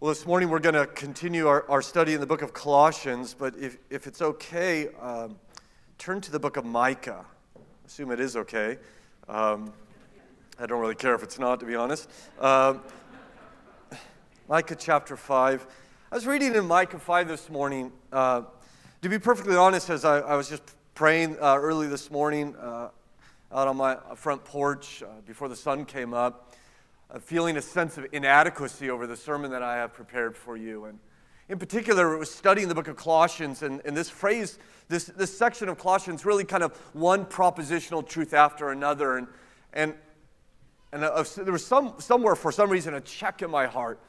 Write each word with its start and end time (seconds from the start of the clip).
Well, 0.00 0.08
this 0.08 0.24
morning 0.24 0.48
we're 0.48 0.60
going 0.60 0.76
to 0.76 0.86
continue 0.86 1.46
our, 1.46 1.70
our 1.70 1.82
study 1.82 2.14
in 2.14 2.20
the 2.20 2.26
book 2.26 2.40
of 2.40 2.54
Colossians, 2.54 3.36
but 3.38 3.54
if, 3.58 3.76
if 3.90 4.06
it's 4.06 4.22
okay, 4.22 4.88
um, 4.98 5.36
turn 5.98 6.22
to 6.22 6.32
the 6.32 6.40
book 6.40 6.56
of 6.56 6.64
Micah. 6.64 7.26
Assume 7.86 8.10
it 8.10 8.18
is 8.18 8.34
okay. 8.34 8.78
Um, 9.28 9.74
I 10.58 10.64
don't 10.64 10.80
really 10.80 10.94
care 10.94 11.14
if 11.14 11.22
it's 11.22 11.38
not, 11.38 11.60
to 11.60 11.66
be 11.66 11.74
honest. 11.74 12.08
Um, 12.40 12.80
Micah 14.48 14.74
chapter 14.74 15.18
5. 15.18 15.66
I 16.10 16.14
was 16.14 16.26
reading 16.26 16.54
in 16.54 16.64
Micah 16.64 16.98
5 16.98 17.28
this 17.28 17.50
morning. 17.50 17.92
Uh, 18.10 18.44
to 19.02 19.08
be 19.10 19.18
perfectly 19.18 19.56
honest, 19.56 19.90
as 19.90 20.06
I, 20.06 20.20
I 20.20 20.34
was 20.34 20.48
just 20.48 20.62
praying 20.94 21.36
uh, 21.42 21.58
early 21.58 21.88
this 21.88 22.10
morning 22.10 22.56
uh, 22.56 22.88
out 23.52 23.68
on 23.68 23.76
my 23.76 23.98
front 24.16 24.44
porch 24.44 25.02
uh, 25.02 25.08
before 25.26 25.50
the 25.50 25.56
sun 25.56 25.84
came 25.84 26.14
up, 26.14 26.54
feeling 27.18 27.56
a 27.56 27.62
sense 27.62 27.98
of 27.98 28.06
inadequacy 28.12 28.90
over 28.90 29.06
the 29.06 29.16
sermon 29.16 29.50
that 29.50 29.62
I 29.62 29.76
have 29.76 29.92
prepared 29.92 30.36
for 30.36 30.56
you. 30.56 30.84
And 30.84 30.98
in 31.48 31.58
particular, 31.58 32.14
it 32.14 32.18
was 32.18 32.30
studying 32.30 32.68
the 32.68 32.74
book 32.74 32.86
of 32.86 32.96
Colossians, 32.96 33.62
and, 33.62 33.80
and 33.84 33.96
this 33.96 34.08
phrase, 34.08 34.58
this, 34.88 35.06
this 35.06 35.36
section 35.36 35.68
of 35.68 35.78
Colossians, 35.78 36.24
really 36.24 36.44
kind 36.44 36.62
of 36.62 36.76
one 36.92 37.24
propositional 37.24 38.06
truth 38.06 38.32
after 38.32 38.70
another. 38.70 39.16
And, 39.16 39.26
and, 39.72 39.94
and 40.92 41.02
uh, 41.02 41.24
there 41.36 41.52
was 41.52 41.66
some, 41.66 41.94
somewhere, 41.98 42.36
for 42.36 42.52
some 42.52 42.70
reason, 42.70 42.94
a 42.94 43.00
check 43.00 43.42
in 43.42 43.50
my 43.50 43.66
heart 43.66 44.00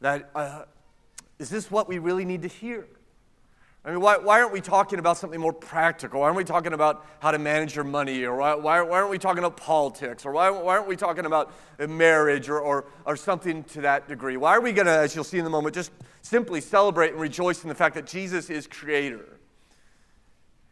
that 0.00 0.30
uh, 0.34 0.64
is 1.38 1.48
this 1.48 1.70
what 1.70 1.88
we 1.88 1.98
really 1.98 2.24
need 2.24 2.42
to 2.42 2.48
hear? 2.48 2.86
I 3.84 3.90
mean, 3.90 4.00
why, 4.00 4.16
why 4.16 4.40
aren't 4.40 4.52
we 4.52 4.60
talking 4.60 5.00
about 5.00 5.16
something 5.16 5.40
more 5.40 5.52
practical? 5.52 6.20
Why 6.20 6.26
aren't 6.26 6.36
we 6.36 6.44
talking 6.44 6.72
about 6.72 7.04
how 7.18 7.32
to 7.32 7.38
manage 7.38 7.74
your 7.74 7.84
money? 7.84 8.22
Or 8.22 8.36
why, 8.36 8.54
why, 8.54 8.80
why 8.82 8.98
aren't 8.98 9.10
we 9.10 9.18
talking 9.18 9.40
about 9.40 9.56
politics? 9.56 10.24
Or 10.24 10.30
why, 10.30 10.50
why 10.50 10.76
aren't 10.76 10.86
we 10.86 10.94
talking 10.94 11.26
about 11.26 11.52
marriage 11.88 12.48
or, 12.48 12.60
or, 12.60 12.84
or 13.04 13.16
something 13.16 13.64
to 13.64 13.80
that 13.80 14.06
degree? 14.06 14.36
Why 14.36 14.52
are 14.52 14.60
we 14.60 14.72
going 14.72 14.86
to, 14.86 14.92
as 14.92 15.16
you'll 15.16 15.24
see 15.24 15.38
in 15.38 15.46
a 15.46 15.50
moment, 15.50 15.74
just 15.74 15.90
simply 16.22 16.60
celebrate 16.60 17.10
and 17.10 17.20
rejoice 17.20 17.64
in 17.64 17.68
the 17.68 17.74
fact 17.74 17.96
that 17.96 18.06
Jesus 18.06 18.50
is 18.50 18.68
creator? 18.68 19.40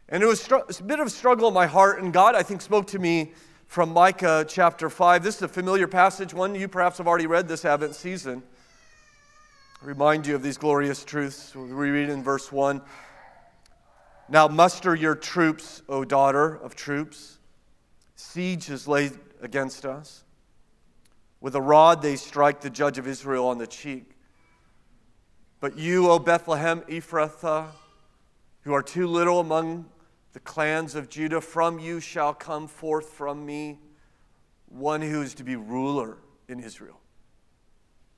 And 0.07 0.23
it 0.23 0.25
was 0.25 0.49
a 0.49 0.83
bit 0.83 1.01
of 1.01 1.07
a 1.07 1.09
struggle 1.09 1.49
in 1.49 1.53
my 1.53 1.65
heart, 1.65 2.01
and 2.01 2.13
God, 2.13 2.35
I 2.35 2.43
think, 2.43 2.61
spoke 2.61 2.87
to 2.87 2.99
me 2.99 3.33
from 3.67 3.91
Micah 3.91 4.45
chapter 4.47 4.89
5. 4.89 5.21
This 5.21 5.37
is 5.37 5.41
a 5.41 5.47
familiar 5.49 5.87
passage, 5.87 6.33
one 6.33 6.55
you 6.55 6.69
perhaps 6.69 6.97
have 6.97 7.07
already 7.07 7.27
read 7.27 7.49
this 7.49 7.65
Advent 7.65 7.95
season 7.95 8.43
remind 9.81 10.27
you 10.27 10.35
of 10.35 10.43
these 10.43 10.57
glorious 10.57 11.03
truths. 11.03 11.55
We 11.55 11.69
read 11.71 12.09
in 12.09 12.23
verse 12.23 12.51
1 12.51 12.81
Now 14.29 14.47
muster 14.47 14.95
your 14.95 15.15
troops, 15.15 15.81
O 15.89 16.05
daughter 16.05 16.55
of 16.55 16.75
troops. 16.75 17.39
Siege 18.15 18.69
is 18.69 18.87
laid 18.87 19.13
against 19.41 19.85
us. 19.85 20.23
With 21.39 21.55
a 21.55 21.61
rod 21.61 22.01
they 22.01 22.15
strike 22.15 22.61
the 22.61 22.69
judge 22.69 22.99
of 22.99 23.07
Israel 23.07 23.47
on 23.47 23.57
the 23.57 23.65
cheek. 23.65 24.15
But 25.59 25.77
you, 25.77 26.09
O 26.09 26.19
Bethlehem 26.19 26.81
Ephrathah, 26.81 27.67
who 28.61 28.73
are 28.73 28.83
too 28.83 29.07
little 29.07 29.39
among 29.39 29.85
the 30.33 30.39
clans 30.39 30.93
of 30.95 31.09
Judah, 31.09 31.41
from 31.41 31.79
you 31.79 31.99
shall 31.99 32.33
come 32.33 32.67
forth 32.67 33.09
from 33.09 33.45
me 33.45 33.79
one 34.67 35.01
who 35.01 35.21
is 35.21 35.33
to 35.35 35.43
be 35.43 35.55
ruler 35.55 36.19
in 36.47 36.59
Israel 36.59 37.00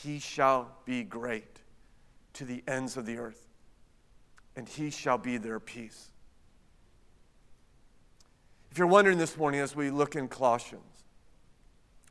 he 0.00 0.18
shall 0.18 0.70
be 0.86 1.04
great 1.04 1.60
to 2.32 2.46
the 2.46 2.64
ends 2.66 2.96
of 2.96 3.04
the 3.04 3.18
earth, 3.18 3.46
and 4.56 4.66
he 4.66 4.88
shall 4.88 5.18
be 5.18 5.36
their 5.36 5.60
peace. 5.60 6.10
If 8.70 8.78
you're 8.78 8.86
wondering 8.86 9.18
this 9.18 9.36
morning 9.36 9.60
as 9.60 9.76
we 9.76 9.90
look 9.90 10.16
in 10.16 10.28
Colossians, 10.28 11.04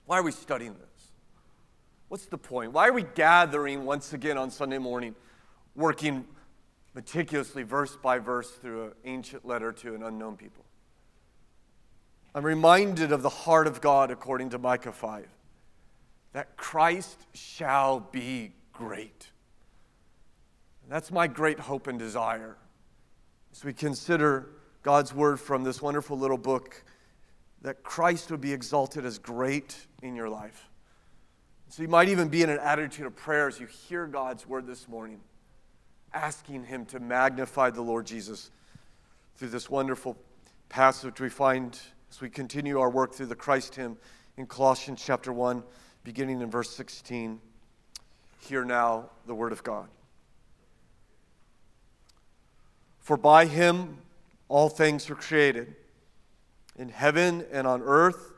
why 0.05 0.19
are 0.19 0.23
we 0.23 0.31
studying 0.31 0.73
this? 0.73 1.11
What's 2.07 2.27
the 2.27 2.37
point? 2.37 2.71
Why 2.71 2.87
are 2.87 2.93
we 2.93 3.01
gathering 3.03 3.83
once 3.83 4.13
again 4.13 4.37
on 4.37 4.51
Sunday 4.51 4.77
morning, 4.77 5.15
working 5.75 6.25
meticulously, 6.93 7.63
verse 7.63 7.95
by 7.95 8.19
verse, 8.19 8.51
through 8.51 8.85
an 8.85 8.91
ancient 9.05 9.43
letter 9.43 9.71
to 9.71 9.95
an 9.95 10.03
unknown 10.03 10.37
people? 10.37 10.65
I'm 12.35 12.45
reminded 12.45 13.11
of 13.11 13.23
the 13.23 13.29
heart 13.29 13.65
of 13.65 13.81
God 13.81 14.11
according 14.11 14.51
to 14.51 14.59
Micah 14.59 14.91
5 14.91 15.27
that 16.33 16.55
Christ 16.57 17.25
shall 17.33 17.99
be 17.99 18.53
great. 18.73 19.31
That's 20.89 21.11
my 21.11 21.27
great 21.27 21.59
hope 21.59 21.87
and 21.87 21.97
desire 21.97 22.57
as 23.51 23.63
we 23.63 23.73
consider 23.73 24.49
God's 24.83 25.13
word 25.13 25.39
from 25.39 25.63
this 25.63 25.81
wonderful 25.81 26.17
little 26.17 26.37
book 26.37 26.83
that 27.61 27.83
Christ 27.83 28.31
would 28.31 28.41
be 28.41 28.51
exalted 28.51 29.05
as 29.05 29.17
great 29.17 29.75
in 30.01 30.15
your 30.15 30.29
life. 30.29 30.69
So 31.69 31.81
you 31.83 31.87
might 31.87 32.09
even 32.09 32.27
be 32.27 32.41
in 32.43 32.49
an 32.49 32.59
attitude 32.59 33.05
of 33.05 33.15
prayer 33.15 33.47
as 33.47 33.59
you 33.59 33.67
hear 33.67 34.05
God's 34.05 34.45
word 34.45 34.67
this 34.67 34.89
morning, 34.89 35.21
asking 36.13 36.65
Him 36.65 36.85
to 36.87 36.99
magnify 36.99 37.69
the 37.69 37.81
Lord 37.81 38.05
Jesus 38.05 38.51
through 39.37 39.49
this 39.49 39.69
wonderful 39.69 40.17
passage 40.67 41.21
we 41.21 41.29
find 41.29 41.79
as 42.09 42.19
we 42.19 42.29
continue 42.29 42.79
our 42.79 42.89
work 42.89 43.13
through 43.13 43.27
the 43.27 43.35
Christ 43.35 43.75
hymn 43.75 43.97
in 44.35 44.45
Colossians 44.45 45.01
chapter 45.05 45.31
1 45.31 45.63
beginning 46.03 46.41
in 46.41 46.49
verse 46.49 46.69
16. 46.71 47.39
Hear 48.39 48.65
now 48.65 49.09
the 49.25 49.35
word 49.35 49.51
of 49.51 49.63
God. 49.63 49.87
For 52.99 53.17
by 53.17 53.45
him 53.45 53.97
all 54.47 54.69
things 54.69 55.09
were 55.09 55.15
created, 55.15 55.75
in 56.77 56.89
heaven 56.89 57.45
and 57.51 57.67
on 57.67 57.81
earth, 57.81 58.33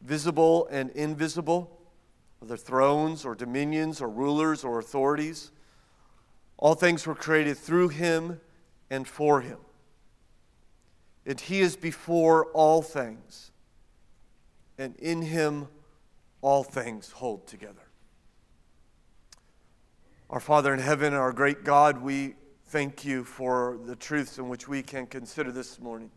visible 0.00 0.68
and 0.70 0.90
invisible, 0.90 1.78
whether 2.38 2.56
thrones 2.56 3.24
or 3.24 3.34
dominions 3.34 4.00
or 4.00 4.08
rulers 4.08 4.64
or 4.64 4.78
authorities. 4.78 5.50
All 6.58 6.74
things 6.74 7.06
were 7.06 7.14
created 7.14 7.58
through 7.58 7.88
him 7.88 8.40
and 8.90 9.06
for 9.06 9.40
him. 9.40 9.58
And 11.26 11.40
he 11.40 11.60
is 11.60 11.76
before 11.76 12.46
all 12.52 12.82
things, 12.82 13.50
and 14.78 14.94
in 14.96 15.22
him 15.22 15.68
all 16.40 16.62
things 16.62 17.10
hold 17.10 17.46
together. 17.46 17.82
Our 20.28 20.40
Father 20.40 20.74
in 20.74 20.80
heaven, 20.80 21.14
our 21.14 21.32
great 21.32 21.64
God, 21.64 22.02
we 22.02 22.34
thank 22.66 23.04
you 23.04 23.24
for 23.24 23.78
the 23.84 23.94
truths 23.94 24.38
in 24.38 24.48
which 24.48 24.66
we 24.66 24.82
can 24.82 25.06
consider 25.06 25.52
this 25.52 25.80
morning. 25.80 26.10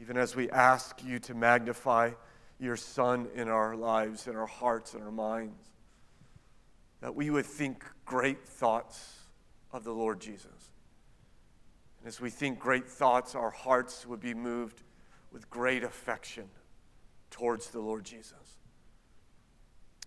Even 0.00 0.16
as 0.16 0.36
we 0.36 0.48
ask 0.50 1.02
you 1.04 1.18
to 1.20 1.34
magnify 1.34 2.12
your 2.60 2.76
Son 2.76 3.28
in 3.34 3.48
our 3.48 3.74
lives, 3.76 4.28
in 4.28 4.36
our 4.36 4.46
hearts, 4.46 4.94
in 4.94 5.02
our 5.02 5.10
minds, 5.10 5.60
that 7.00 7.14
we 7.14 7.30
would 7.30 7.46
think 7.46 7.84
great 8.04 8.46
thoughts 8.46 9.16
of 9.72 9.84
the 9.84 9.92
Lord 9.92 10.20
Jesus. 10.20 10.70
And 11.98 12.08
as 12.08 12.20
we 12.20 12.30
think 12.30 12.58
great 12.58 12.88
thoughts, 12.88 13.34
our 13.34 13.50
hearts 13.50 14.06
would 14.06 14.20
be 14.20 14.34
moved 14.34 14.82
with 15.32 15.50
great 15.50 15.82
affection 15.82 16.48
towards 17.30 17.68
the 17.68 17.80
Lord 17.80 18.04
Jesus. 18.04 18.58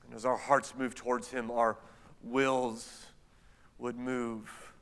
And 0.06 0.16
as 0.16 0.26
our 0.26 0.38
hearts 0.38 0.74
move 0.78 0.96
towards 0.96 1.30
Him, 1.30 1.52
our 1.52 1.78
wills 2.24 3.06
would 3.78 3.98
move 3.98 4.74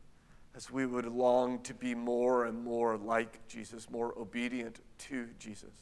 as 0.56 0.72
we 0.72 0.86
would 0.86 1.06
long 1.06 1.60
to 1.64 1.74
be 1.74 1.94
more 1.94 2.46
and 2.46 2.64
more 2.64 2.98
like 2.98 3.48
Jesus, 3.48 3.90
more 3.90 4.18
obedient 4.18 4.80
to 4.98 5.28
Jesus. 5.38 5.74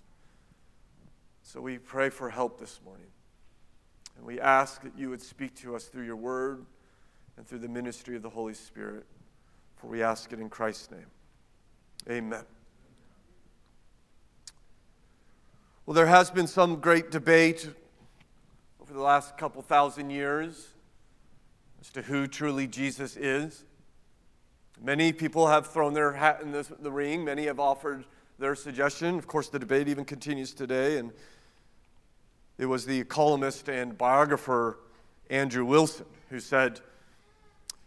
So 1.44 1.62
we 1.62 1.78
pray 1.78 2.10
for 2.10 2.30
help 2.30 2.60
this 2.60 2.82
morning. 2.84 3.08
And 4.18 4.26
we 4.26 4.40
ask 4.40 4.82
that 4.82 4.98
you 4.98 5.10
would 5.10 5.22
speak 5.22 5.56
to 5.58 5.76
us 5.76 5.86
through 5.86 6.06
your 6.06 6.16
word 6.16 6.66
and 7.38 7.48
through 7.48 7.60
the 7.60 7.70
ministry 7.70 8.16
of 8.16 8.22
the 8.22 8.30
Holy 8.30 8.54
Spirit. 8.54 9.06
For 9.78 9.88
we 9.88 10.02
ask 10.04 10.34
it 10.34 10.40
in 10.40 10.50
Christ's 10.50 10.92
name. 10.92 11.08
Amen. 12.10 12.44
Well, 15.88 15.94
there 15.94 16.08
has 16.08 16.32
been 16.32 16.48
some 16.48 16.78
great 16.78 17.12
debate 17.12 17.70
over 18.82 18.92
the 18.92 19.02
last 19.02 19.38
couple 19.38 19.62
thousand 19.62 20.10
years 20.10 20.70
as 21.80 21.92
to 21.92 22.02
who 22.02 22.26
truly 22.26 22.66
Jesus 22.66 23.16
is. 23.16 23.66
Many 24.82 25.14
people 25.14 25.48
have 25.48 25.68
thrown 25.68 25.94
their 25.94 26.14
hat 26.14 26.40
in 26.42 26.52
this, 26.52 26.72
the 26.80 26.92
ring, 26.92 27.24
many 27.24 27.46
have 27.46 27.60
offered 27.60 28.04
their 28.40 28.56
suggestion. 28.56 29.20
Of 29.20 29.28
course, 29.28 29.50
the 29.50 29.60
debate 29.60 29.88
even 29.88 30.06
continues 30.06 30.56
today, 30.56 30.98
and 30.98 31.12
it 32.58 32.66
was 32.66 32.88
the 32.88 33.04
columnist 33.04 33.70
and 33.70 33.96
biographer 33.96 34.80
Andrew 35.30 35.66
Wilson, 35.66 36.08
who 36.32 36.40
said 36.40 36.80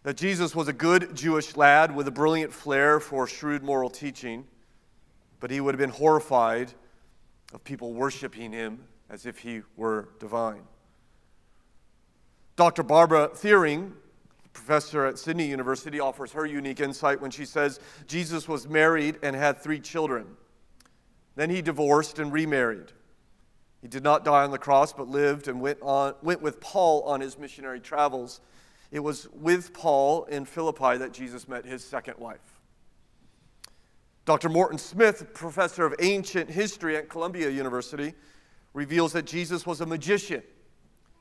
that 0.04 0.16
Jesus 0.16 0.54
was 0.54 0.68
a 0.68 0.72
good 0.72 1.16
Jewish 1.16 1.56
lad 1.56 1.92
with 1.96 2.06
a 2.06 2.12
brilliant 2.12 2.52
flair 2.52 3.00
for 3.00 3.26
shrewd 3.26 3.64
moral 3.64 3.90
teaching, 3.90 4.46
but 5.40 5.50
he 5.50 5.60
would 5.60 5.74
have 5.74 5.80
been 5.80 5.90
horrified 5.90 6.74
of 7.52 7.64
people 7.64 7.92
worshiping 7.92 8.52
him 8.52 8.84
as 9.10 9.26
if 9.26 9.38
he 9.38 9.62
were 9.76 10.10
divine. 10.18 10.62
Dr. 12.56 12.82
Barbara 12.82 13.28
Thiering, 13.28 13.92
professor 14.52 15.06
at 15.06 15.18
Sydney 15.18 15.46
University, 15.46 16.00
offers 16.00 16.32
her 16.32 16.44
unique 16.44 16.80
insight 16.80 17.20
when 17.20 17.30
she 17.30 17.44
says 17.44 17.80
Jesus 18.06 18.48
was 18.48 18.68
married 18.68 19.18
and 19.22 19.36
had 19.36 19.62
three 19.62 19.80
children. 19.80 20.26
Then 21.36 21.50
he 21.50 21.62
divorced 21.62 22.18
and 22.18 22.32
remarried. 22.32 22.92
He 23.80 23.86
did 23.86 24.02
not 24.02 24.24
die 24.24 24.42
on 24.42 24.50
the 24.50 24.58
cross, 24.58 24.92
but 24.92 25.06
lived 25.06 25.46
and 25.46 25.60
went, 25.60 25.78
on, 25.82 26.14
went 26.20 26.42
with 26.42 26.60
Paul 26.60 27.02
on 27.02 27.20
his 27.20 27.38
missionary 27.38 27.78
travels. 27.78 28.40
It 28.90 29.00
was 29.00 29.28
with 29.32 29.72
Paul 29.72 30.24
in 30.24 30.44
Philippi 30.44 30.98
that 30.98 31.12
Jesus 31.12 31.46
met 31.46 31.64
his 31.64 31.84
second 31.84 32.18
wife. 32.18 32.57
Dr. 34.28 34.50
Morton 34.50 34.76
Smith, 34.76 35.32
professor 35.32 35.86
of 35.86 35.94
ancient 36.00 36.50
history 36.50 36.98
at 36.98 37.08
Columbia 37.08 37.48
University, 37.48 38.12
reveals 38.74 39.14
that 39.14 39.24
Jesus 39.24 39.64
was 39.64 39.80
a 39.80 39.86
magician 39.86 40.42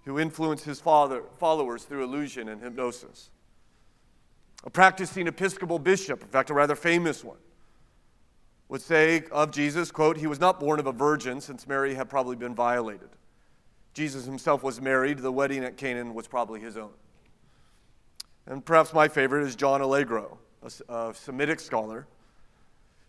who 0.03 0.19
influenced 0.19 0.65
his 0.65 0.81
father, 0.81 1.23
followers 1.37 1.85
through 1.85 2.03
illusion 2.03 2.49
and 2.49 2.61
hypnosis. 2.61 3.29
A 4.65 4.69
practicing 4.69 5.25
Episcopal 5.25 5.79
bishop, 5.79 6.21
in 6.21 6.27
fact, 6.27 6.49
a 6.49 6.53
rather 6.53 6.75
famous 6.75 7.23
one, 7.23 7.37
would 8.67 8.81
say 8.81 9.23
of 9.31 9.51
Jesus, 9.51 9.89
quote, 9.89 10.17
he 10.17 10.27
was 10.27 10.41
not 10.41 10.59
born 10.59 10.77
of 10.77 10.85
a 10.85 10.91
virgin 10.91 11.39
since 11.39 11.65
Mary 11.65 11.95
had 11.95 12.09
probably 12.09 12.35
been 12.35 12.53
violated. 12.53 13.11
Jesus 13.93 14.25
himself 14.25 14.63
was 14.63 14.81
married. 14.81 15.19
The 15.19 15.31
wedding 15.31 15.63
at 15.63 15.77
Canaan 15.77 16.13
was 16.13 16.27
probably 16.27 16.59
his 16.59 16.75
own. 16.75 16.91
And 18.47 18.65
perhaps 18.65 18.93
my 18.93 19.07
favorite 19.07 19.47
is 19.47 19.55
John 19.55 19.79
Allegro, 19.79 20.39
a, 20.61 20.93
a 20.93 21.13
Semitic 21.13 21.61
scholar, 21.61 22.05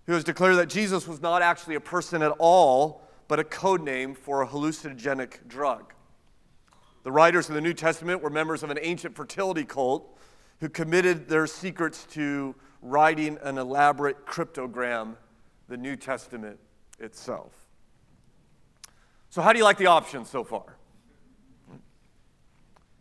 who 0.09 0.15
has 0.15 0.25
declared 0.25 0.57
that 0.57 0.71
Jesus 0.71 1.07
was 1.07 1.21
not 1.21 1.43
actually 1.43 1.75
a 1.75 1.81
person 1.81 2.23
at 2.23 2.33
all, 2.39 3.03
but 3.29 3.39
a 3.39 3.45
code 3.45 3.83
name 3.83 4.15
for 4.15 4.41
a 4.41 4.49
hallucinogenic 4.49 5.47
drug. 5.47 5.93
The 7.03 7.13
writers 7.13 7.51
of 7.51 7.55
the 7.55 7.61
New 7.61 7.75
Testament 7.75 8.23
were 8.23 8.31
members 8.31 8.63
of 8.63 8.71
an 8.71 8.79
ancient 8.81 9.15
fertility 9.15 9.67
cult 9.67 10.19
who 10.61 10.71
committed 10.71 11.29
their 11.29 11.47
secrets 11.47 12.07
to 12.13 12.55
writing 12.81 13.37
an 13.43 13.59
elaborate 13.59 14.25
cryptogram 14.25 15.17
the 15.69 15.77
New 15.77 15.95
Testament 15.95 16.59
itself. 16.99 17.53
So, 19.29 19.43
how 19.43 19.53
do 19.53 19.59
you 19.59 19.65
like 19.65 19.77
the 19.77 19.89
options 19.89 20.31
so 20.31 20.43
far? 20.43 20.79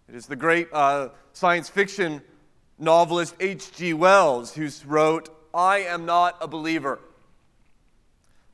It 0.10 0.16
is 0.16 0.26
the 0.26 0.36
great 0.36 0.68
uh, 0.74 1.10
science 1.32 1.70
fiction 1.70 2.22
novelist 2.78 3.34
H.G. 3.40 3.94
Wells 3.94 4.54
who 4.54 4.70
wrote, 4.86 5.30
I 5.58 5.80
am 5.80 6.06
not 6.06 6.38
a 6.40 6.48
believer, 6.48 7.00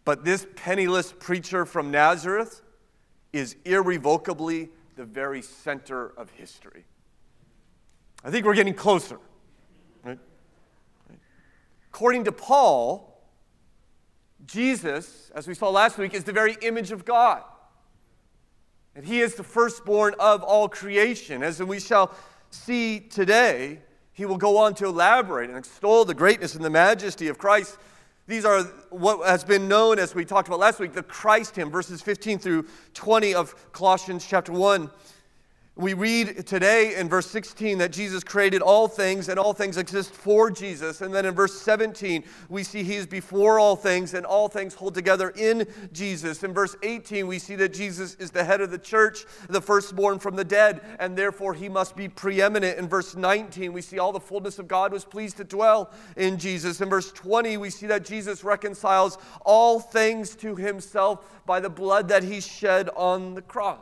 but 0.06 0.24
this 0.24 0.48
penniless 0.56 1.12
preacher 1.12 1.66
from 1.66 1.92
Nazareth 1.92 2.62
is 3.34 3.58
irrevocably 3.66 4.70
the 4.96 5.04
very 5.04 5.42
center 5.42 6.14
of 6.18 6.30
history. 6.32 6.86
I 8.24 8.32
think 8.32 8.46
we're 8.46 8.56
getting 8.56 8.74
closer. 8.74 9.20
Right? 10.02 10.20
According 11.90 12.24
to 12.24 12.32
Paul, 12.32 13.22
Jesus, 14.46 15.30
as 15.36 15.46
we 15.46 15.56
saw 15.56 15.70
last 15.70 15.98
week, 15.98 16.14
is 16.14 16.24
the 16.24 16.32
very 16.32 16.56
image 16.62 16.94
of 16.94 17.04
God. 17.04 17.44
And 18.96 19.06
he 19.06 19.20
is 19.20 19.36
the 19.36 19.44
firstborn 19.44 20.16
of 20.20 20.42
all 20.42 20.70
creation. 20.70 21.44
As 21.44 21.62
we 21.62 21.82
shall 21.82 22.16
see 22.50 23.02
today, 23.02 23.80
he 24.14 24.26
will 24.26 24.38
go 24.38 24.58
on 24.58 24.76
to 24.76 24.86
elaborate 24.86 25.50
and 25.50 25.58
extol 25.58 26.06
the 26.06 26.14
greatness 26.14 26.56
and 26.56 26.64
the 26.64 26.70
majesty 26.70 27.28
of 27.28 27.38
Christ. 27.38 27.78
These 28.28 28.46
are 28.46 28.64
what 28.90 29.28
has 29.28 29.44
been 29.44 29.68
known, 29.68 30.00
as 30.00 30.16
we 30.16 30.24
talked 30.24 30.48
about 30.48 30.60
last 30.60 30.80
week, 30.80 30.94
the 30.94 31.04
Christ 31.04 31.56
hymn, 31.56 31.70
verses 31.70 32.02
15 32.02 32.40
through 32.40 32.68
20 32.94 33.34
of 33.34 33.72
Colossians 33.74 34.26
chapter 34.26 34.54
1. 34.54 34.90
We 35.76 35.96
read 35.96 36.46
today 36.46 36.98
in 36.98 37.10
verse 37.10 37.26
16 37.32 37.80
that 37.80 37.92
Jesus 37.92 38.24
created 38.24 38.62
all 38.62 38.88
things 38.88 39.28
and 39.28 39.40
all 39.40 39.54
things 39.54 39.78
exist 39.78 40.12
for 40.12 40.52
Jesus. 40.52 41.02
And 41.02 41.12
then 41.12 41.26
in 41.26 41.34
verse 41.34 41.60
17, 41.60 42.24
we 42.48 42.62
see 42.62 42.84
he 42.84 42.96
is 42.96 43.08
before 43.08 43.60
all 43.60 43.76
things 43.76 44.14
and 44.14 44.24
all 44.24 44.48
things 44.48 44.76
hold 44.76 44.94
together 44.94 45.30
in 45.32 45.68
Jesus. 45.92 46.44
In 46.44 46.54
verse 46.54 46.76
18, 46.84 47.26
we 47.26 47.40
see 47.40 47.56
that 47.56 47.74
Jesus 47.74 48.14
is 48.20 48.30
the 48.30 48.44
head 48.44 48.62
of 48.62 48.70
the 48.70 48.78
church, 48.78 49.26
the 49.50 49.60
firstborn 49.60 50.20
from 50.20 50.36
the 50.36 50.44
dead, 50.44 50.82
and 51.00 51.18
therefore 51.18 51.56
he 51.56 51.70
must 51.70 51.96
be 51.96 52.08
preeminent. 52.08 52.78
In 52.78 52.88
verse 52.88 53.16
19, 53.16 53.74
we 53.74 53.82
see 53.82 53.98
all 53.98 54.12
the 54.12 54.20
fullness 54.20 54.60
of 54.60 54.68
God 54.68 54.94
was 54.94 55.06
pleased 55.06 55.38
to 55.38 55.44
dwell 55.44 55.90
in 56.18 56.38
Jesus. 56.38 56.82
In 56.82 56.90
verse 56.90 57.12
20, 57.12 57.58
we 57.58 57.72
see 57.72 57.88
that 57.88 58.06
Jesus 58.06 58.44
reconciles 58.44 59.18
all 59.44 59.80
things 59.80 60.36
to 60.36 60.56
himself 60.56 61.44
by 61.48 61.60
the 61.60 61.70
blood 61.70 62.10
that 62.10 62.22
he 62.22 62.42
shed 62.42 62.92
on 62.96 63.34
the 63.34 63.42
cross. 63.42 63.80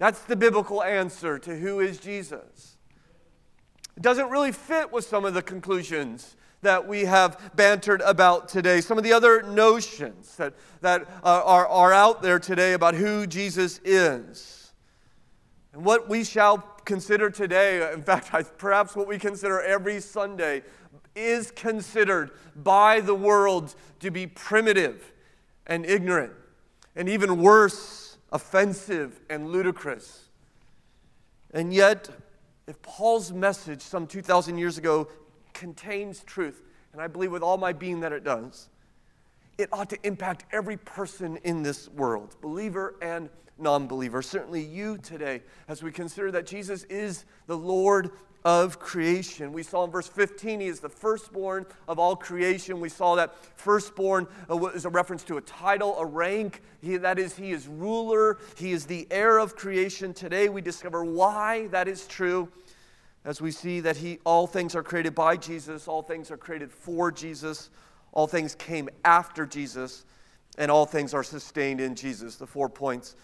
That's 0.00 0.22
the 0.22 0.34
biblical 0.34 0.82
answer 0.82 1.38
to 1.40 1.54
who 1.54 1.80
is 1.80 1.98
Jesus. 1.98 2.78
It 3.98 4.02
doesn't 4.02 4.30
really 4.30 4.50
fit 4.50 4.90
with 4.90 5.04
some 5.04 5.26
of 5.26 5.34
the 5.34 5.42
conclusions 5.42 6.36
that 6.62 6.88
we 6.88 7.04
have 7.04 7.52
bantered 7.54 8.00
about 8.00 8.48
today, 8.48 8.80
some 8.80 8.96
of 8.96 9.04
the 9.04 9.12
other 9.12 9.42
notions 9.42 10.36
that, 10.36 10.54
that 10.80 11.06
are, 11.22 11.66
are 11.66 11.92
out 11.92 12.22
there 12.22 12.38
today 12.38 12.72
about 12.72 12.94
who 12.94 13.26
Jesus 13.26 13.78
is. 13.84 14.72
And 15.74 15.84
what 15.84 16.08
we 16.08 16.24
shall 16.24 16.56
consider 16.86 17.28
today, 17.28 17.92
in 17.92 18.02
fact, 18.02 18.32
perhaps 18.56 18.96
what 18.96 19.06
we 19.06 19.18
consider 19.18 19.60
every 19.60 20.00
Sunday, 20.00 20.62
is 21.14 21.50
considered 21.50 22.30
by 22.56 23.00
the 23.00 23.14
world 23.14 23.74
to 23.98 24.10
be 24.10 24.26
primitive 24.26 25.12
and 25.66 25.84
ignorant, 25.84 26.32
and 26.96 27.06
even 27.06 27.42
worse, 27.42 27.99
offensive 28.32 29.20
and 29.28 29.50
ludicrous. 29.50 30.28
And 31.52 31.72
yet, 31.72 32.08
if 32.66 32.80
Paul's 32.82 33.32
message 33.32 33.82
some 33.82 34.06
2,000 34.06 34.56
years 34.58 34.78
ago 34.78 35.08
contains 35.52 36.22
truth, 36.22 36.62
and 36.92 37.02
I 37.02 37.06
believe 37.06 37.32
with 37.32 37.42
all 37.42 37.58
my 37.58 37.72
being 37.72 38.00
that 38.00 38.12
it 38.12 38.24
does, 38.24 38.68
it 39.58 39.68
ought 39.72 39.90
to 39.90 39.98
impact 40.04 40.44
every 40.52 40.76
person 40.76 41.36
in 41.38 41.62
this 41.62 41.88
world, 41.88 42.36
believer 42.40 42.94
and 43.02 43.28
non 43.58 43.86
believer. 43.86 44.22
Certainly 44.22 44.62
you 44.62 44.98
today, 44.98 45.42
as 45.68 45.82
we 45.82 45.92
consider 45.92 46.30
that 46.30 46.46
Jesus 46.46 46.84
is 46.84 47.24
the 47.46 47.56
Lord 47.56 48.10
of 48.44 48.78
creation. 48.78 49.52
We 49.52 49.62
saw 49.62 49.84
in 49.84 49.90
verse 49.90 50.08
15, 50.08 50.60
he 50.60 50.66
is 50.66 50.80
the 50.80 50.88
firstborn 50.88 51.66
of 51.86 51.98
all 51.98 52.16
creation. 52.16 52.80
We 52.80 52.88
saw 52.88 53.14
that 53.16 53.34
firstborn 53.56 54.26
uh, 54.48 54.58
is 54.68 54.84
a 54.84 54.88
reference 54.88 55.24
to 55.24 55.36
a 55.36 55.40
title, 55.42 55.98
a 55.98 56.06
rank. 56.06 56.62
He, 56.80 56.96
that 56.96 57.18
is, 57.18 57.36
he 57.36 57.52
is 57.52 57.66
ruler, 57.66 58.38
he 58.56 58.72
is 58.72 58.86
the 58.86 59.06
heir 59.10 59.38
of 59.38 59.56
creation. 59.56 60.14
Today 60.14 60.48
we 60.48 60.62
discover 60.62 61.04
why 61.04 61.66
that 61.68 61.88
is 61.88 62.06
true 62.06 62.48
as 63.24 63.40
we 63.40 63.50
see 63.50 63.80
that 63.80 63.98
he, 63.98 64.18
all 64.24 64.46
things 64.46 64.74
are 64.74 64.82
created 64.82 65.14
by 65.14 65.36
Jesus, 65.36 65.86
all 65.86 66.02
things 66.02 66.30
are 66.30 66.38
created 66.38 66.72
for 66.72 67.12
Jesus, 67.12 67.68
all 68.12 68.26
things 68.26 68.54
came 68.54 68.88
after 69.04 69.44
Jesus, 69.44 70.04
and 70.56 70.70
all 70.70 70.86
things 70.86 71.12
are 71.12 71.22
sustained 71.22 71.80
in 71.80 71.94
Jesus. 71.94 72.36
The 72.36 72.46
four 72.46 72.68
points 72.68 73.16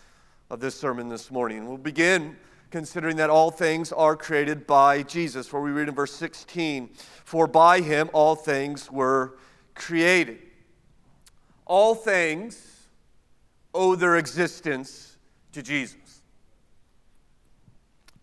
of 0.50 0.61
this 0.61 0.75
sermon 0.75 1.08
this 1.08 1.30
morning. 1.30 1.66
We'll 1.66 1.78
begin 1.78 2.37
considering 2.76 3.16
that 3.16 3.30
all 3.30 3.50
things 3.50 3.90
are 3.90 4.14
created 4.14 4.66
by 4.66 5.02
Jesus. 5.02 5.47
For 5.47 5.62
we 5.62 5.71
read 5.71 5.88
in 5.88 5.95
verse 5.95 6.12
16, 6.12 6.90
For 7.25 7.47
by 7.47 7.80
him 7.80 8.11
all 8.12 8.37
things 8.37 8.90
were 8.90 9.38
created. 9.75 10.40
All 11.64 11.95
things 11.95 12.83
owe 13.73 13.97
their 13.97 14.18
existence 14.18 15.16
to 15.52 15.62
Jesus. 15.62 16.21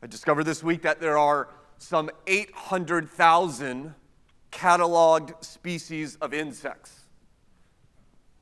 I 0.03 0.05
discovered 0.05 0.43
this 0.43 0.61
week 0.61 0.83
that 0.83 1.01
there 1.01 1.17
are 1.17 1.49
some 1.79 2.11
800,000 2.27 3.95
cataloged 4.51 5.43
species 5.43 6.15
of 6.17 6.31
insects. 6.31 7.05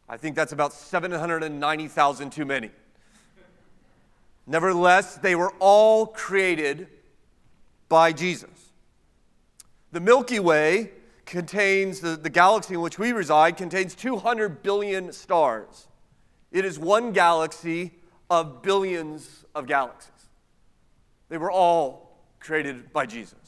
I 0.09 0.17
think 0.17 0.35
that's 0.35 0.51
about 0.51 0.73
790,000 0.73 2.31
too 2.33 2.43
many. 2.43 2.69
Nevertheless, 4.47 5.15
they 5.17 5.35
were 5.35 5.53
all 5.59 6.07
created 6.07 6.87
by 7.89 8.11
Jesus. 8.11 8.49
The 9.91 9.99
Milky 9.99 10.39
Way 10.39 10.91
contains, 11.25 11.99
the, 11.99 12.15
the 12.15 12.29
galaxy 12.29 12.73
in 12.73 12.81
which 12.81 12.97
we 12.97 13.11
reside, 13.11 13.57
contains 13.57 13.95
200 13.95 14.63
billion 14.63 15.11
stars. 15.11 15.87
It 16.51 16.65
is 16.65 16.77
one 16.79 17.11
galaxy 17.11 17.91
of 18.29 18.61
billions 18.61 19.45
of 19.53 19.67
galaxies. 19.67 20.11
They 21.29 21.37
were 21.37 21.51
all 21.51 22.17
created 22.39 22.91
by 22.91 23.05
Jesus. 23.05 23.40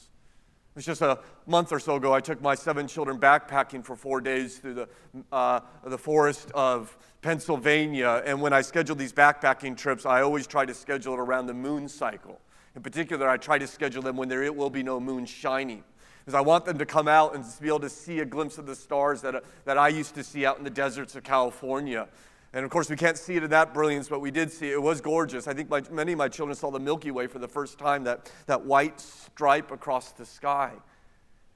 It 0.74 0.78
was 0.78 0.86
just 0.86 1.04
a 1.04 1.20
month 1.46 1.72
or 1.72 1.80
so 1.80 1.98
ago, 1.98 2.16
I 2.16 2.20
took 2.20 2.42
my 2.42 2.56
seven 2.56 2.88
children 2.88 3.20
backpacking 3.20 3.86
for 3.86 3.96
four 3.96 4.22
days 4.22 4.58
through 4.58 4.74
the, 4.74 4.90
uh, 5.32 5.60
the 5.86 6.00
forest 6.00 6.50
of 6.56 6.98
Pennsylvania. 7.22 8.24
And 8.26 8.42
when 8.42 8.54
I 8.54 8.62
scheduled 8.62 8.98
these 8.98 9.14
backpacking 9.14 9.78
trips, 9.78 10.04
I 10.04 10.24
always 10.24 10.48
try 10.48 10.66
to 10.66 10.74
schedule 10.74 11.14
it 11.14 11.20
around 11.20 11.46
the 11.46 11.54
moon 11.54 11.88
cycle. 11.88 12.42
In 12.76 12.82
particular, 12.82 13.30
I 13.30 13.38
try 13.38 13.60
to 13.60 13.68
schedule 13.68 14.02
them 14.02 14.18
when 14.18 14.30
there 14.30 14.52
will 14.52 14.72
be 14.72 14.82
no 14.82 15.00
moon 15.00 15.28
shining 15.28 15.84
because 16.26 16.34
I 16.34 16.42
want 16.42 16.66
them 16.66 16.80
to 16.80 16.88
come 16.88 17.08
out 17.08 17.36
and 17.36 17.46
be 17.62 17.68
able 17.68 17.82
to 17.82 17.90
see 17.90 18.22
a 18.22 18.26
glimpse 18.26 18.58
of 18.58 18.66
the 18.66 18.76
stars 18.76 19.22
that, 19.22 19.36
uh, 19.36 19.42
that 19.66 19.78
I 19.78 19.90
used 19.90 20.16
to 20.16 20.24
see 20.24 20.44
out 20.44 20.58
in 20.58 20.64
the 20.64 20.72
deserts 20.72 21.16
of 21.16 21.24
California. 21.24 22.08
And 22.54 22.64
of 22.64 22.70
course, 22.70 22.88
we 22.88 22.96
can't 22.96 23.18
see 23.18 23.36
it 23.36 23.44
in 23.44 23.50
that 23.50 23.74
brilliance, 23.74 24.08
but 24.08 24.22
we 24.22 24.30
did 24.30 24.52
see 24.52 24.70
it. 24.70 24.74
It 24.74 24.82
was 24.82 25.02
gorgeous. 25.02 25.48
I 25.48 25.54
think 25.56 25.70
my, 25.70 25.82
many 25.92 26.12
of 26.12 26.20
my 26.20 26.30
children 26.30 26.56
saw 26.56 26.70
the 26.70 26.80
Milky 26.80 27.10
Way 27.10 27.26
for 27.26 27.40
the 27.40 27.48
first 27.48 27.80
time, 27.80 28.04
that, 28.04 28.32
that 28.46 28.64
white 28.64 29.00
stripe 29.00 29.72
across 29.72 30.12
the 30.12 30.26
sky. 30.26 30.72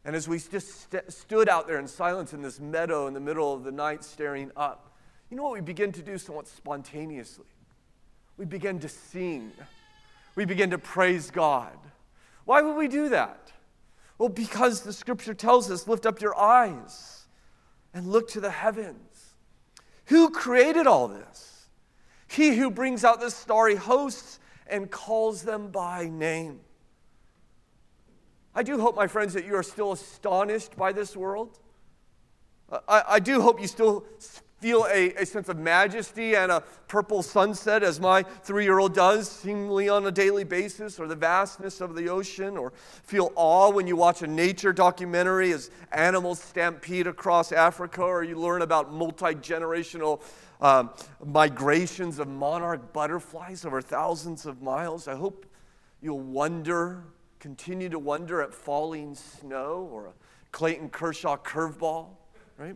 And 0.03 0.15
as 0.15 0.27
we 0.27 0.39
just 0.39 0.89
st- 0.89 1.11
stood 1.11 1.49
out 1.49 1.67
there 1.67 1.77
in 1.77 1.87
silence 1.87 2.33
in 2.33 2.41
this 2.41 2.59
meadow 2.59 3.05
in 3.07 3.13
the 3.13 3.19
middle 3.19 3.53
of 3.53 3.63
the 3.63 3.71
night 3.71 4.03
staring 4.03 4.51
up, 4.55 4.95
you 5.29 5.37
know 5.37 5.43
what 5.43 5.53
we 5.53 5.61
begin 5.61 5.91
to 5.91 6.01
do 6.01 6.17
somewhat 6.17 6.47
spontaneously? 6.47 7.45
We 8.37 8.45
begin 8.45 8.79
to 8.79 8.89
sing. 8.89 9.51
We 10.35 10.45
begin 10.45 10.71
to 10.71 10.77
praise 10.77 11.29
God. 11.29 11.77
Why 12.45 12.61
would 12.61 12.75
we 12.75 12.87
do 12.87 13.09
that? 13.09 13.51
Well, 14.17 14.29
because 14.29 14.81
the 14.81 14.93
scripture 14.93 15.33
tells 15.33 15.69
us 15.69 15.87
lift 15.87 16.05
up 16.05 16.21
your 16.21 16.39
eyes 16.39 17.25
and 17.93 18.07
look 18.07 18.29
to 18.29 18.39
the 18.39 18.49
heavens. 18.49 19.16
Who 20.07 20.29
created 20.29 20.87
all 20.87 21.07
this? 21.07 21.67
He 22.27 22.55
who 22.55 22.69
brings 22.71 23.03
out 23.03 23.19
the 23.19 23.31
starry 23.31 23.75
hosts 23.75 24.39
and 24.67 24.89
calls 24.89 25.43
them 25.43 25.69
by 25.69 26.07
name. 26.07 26.59
I 28.55 28.63
do 28.63 28.79
hope, 28.79 28.95
my 28.95 29.07
friends, 29.07 29.33
that 29.33 29.45
you 29.45 29.55
are 29.55 29.63
still 29.63 29.91
astonished 29.91 30.75
by 30.75 30.91
this 30.91 31.15
world. 31.15 31.59
I, 32.87 33.03
I 33.07 33.19
do 33.19 33.41
hope 33.41 33.61
you 33.61 33.67
still 33.67 34.05
feel 34.59 34.87
a, 34.91 35.13
a 35.13 35.25
sense 35.25 35.49
of 35.49 35.57
majesty 35.57 36.35
and 36.35 36.51
a 36.51 36.61
purple 36.87 37.21
sunset 37.21 37.83
as 37.83 37.99
my 37.99 38.23
three 38.23 38.63
year 38.63 38.79
old 38.79 38.93
does, 38.93 39.29
seemingly 39.29 39.87
on 39.87 40.05
a 40.05 40.11
daily 40.11 40.43
basis, 40.43 40.99
or 40.99 41.07
the 41.07 41.15
vastness 41.15 41.79
of 41.79 41.95
the 41.95 42.09
ocean, 42.09 42.57
or 42.57 42.71
feel 43.03 43.31
awe 43.35 43.69
when 43.69 43.85
you 43.85 43.95
watch 43.95 44.21
a 44.23 44.27
nature 44.27 44.73
documentary 44.73 45.51
as 45.51 45.69
animals 45.91 46.41
stampede 46.41 47.07
across 47.07 47.51
Africa, 47.51 48.01
or 48.01 48.23
you 48.23 48.35
learn 48.35 48.61
about 48.63 48.91
multi 48.91 49.35
generational 49.35 50.21
um, 50.59 50.89
migrations 51.23 52.17
of 52.17 52.27
monarch 52.27 52.93
butterflies 52.93 53.63
over 53.63 53.81
thousands 53.81 54.45
of 54.45 54.61
miles. 54.61 55.07
I 55.07 55.15
hope 55.15 55.45
you'll 56.01 56.19
wonder, 56.19 57.03
continue 57.39 57.89
to 57.89 57.99
wonder 57.99 58.41
at 58.41 58.53
falling 58.53 59.13
snow 59.13 59.87
or 59.91 60.07
a 60.07 60.13
Clayton 60.51 60.89
Kershaw 60.89 61.37
curveball, 61.37 62.07
right? 62.57 62.75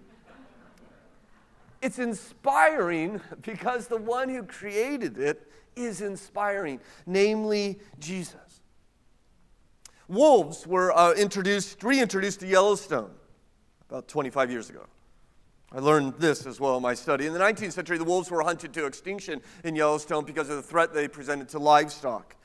It's 1.82 2.00
inspiring 2.00 3.22
because 3.42 3.88
the 3.88 3.98
one 3.98 4.30
who 4.30 4.44
created 4.44 5.18
it 5.18 5.52
is 5.76 6.02
inspiring, 6.02 6.80
namely 7.06 7.80
Jesus. 8.00 8.62
Wolves 10.08 10.68
were 10.68 10.96
uh, 10.96 11.14
introduced, 11.14 11.82
reintroduced 11.84 12.42
to 12.42 12.48
Yellowstone 12.48 13.12
about 13.90 14.08
25 14.08 14.52
years 14.52 14.70
ago. 14.70 14.86
I 15.74 15.80
learned 15.80 16.16
this 16.18 16.46
as 16.46 16.60
well 16.60 16.76
in 16.76 16.84
my 16.84 16.94
study. 16.94 17.26
In 17.26 17.34
the 17.34 17.40
19th 17.40 17.72
century, 17.72 17.98
the 17.98 18.04
wolves 18.04 18.30
were 18.30 18.44
hunted 18.44 18.74
to 18.74 18.86
extinction 18.86 19.42
in 19.64 19.76
Yellowstone 19.76 20.26
because 20.26 20.50
of 20.50 20.58
the 20.58 20.62
threat 20.62 20.94
they 20.94 21.08
presented 21.08 21.48
to 21.50 21.60
livestock. 21.60 22.36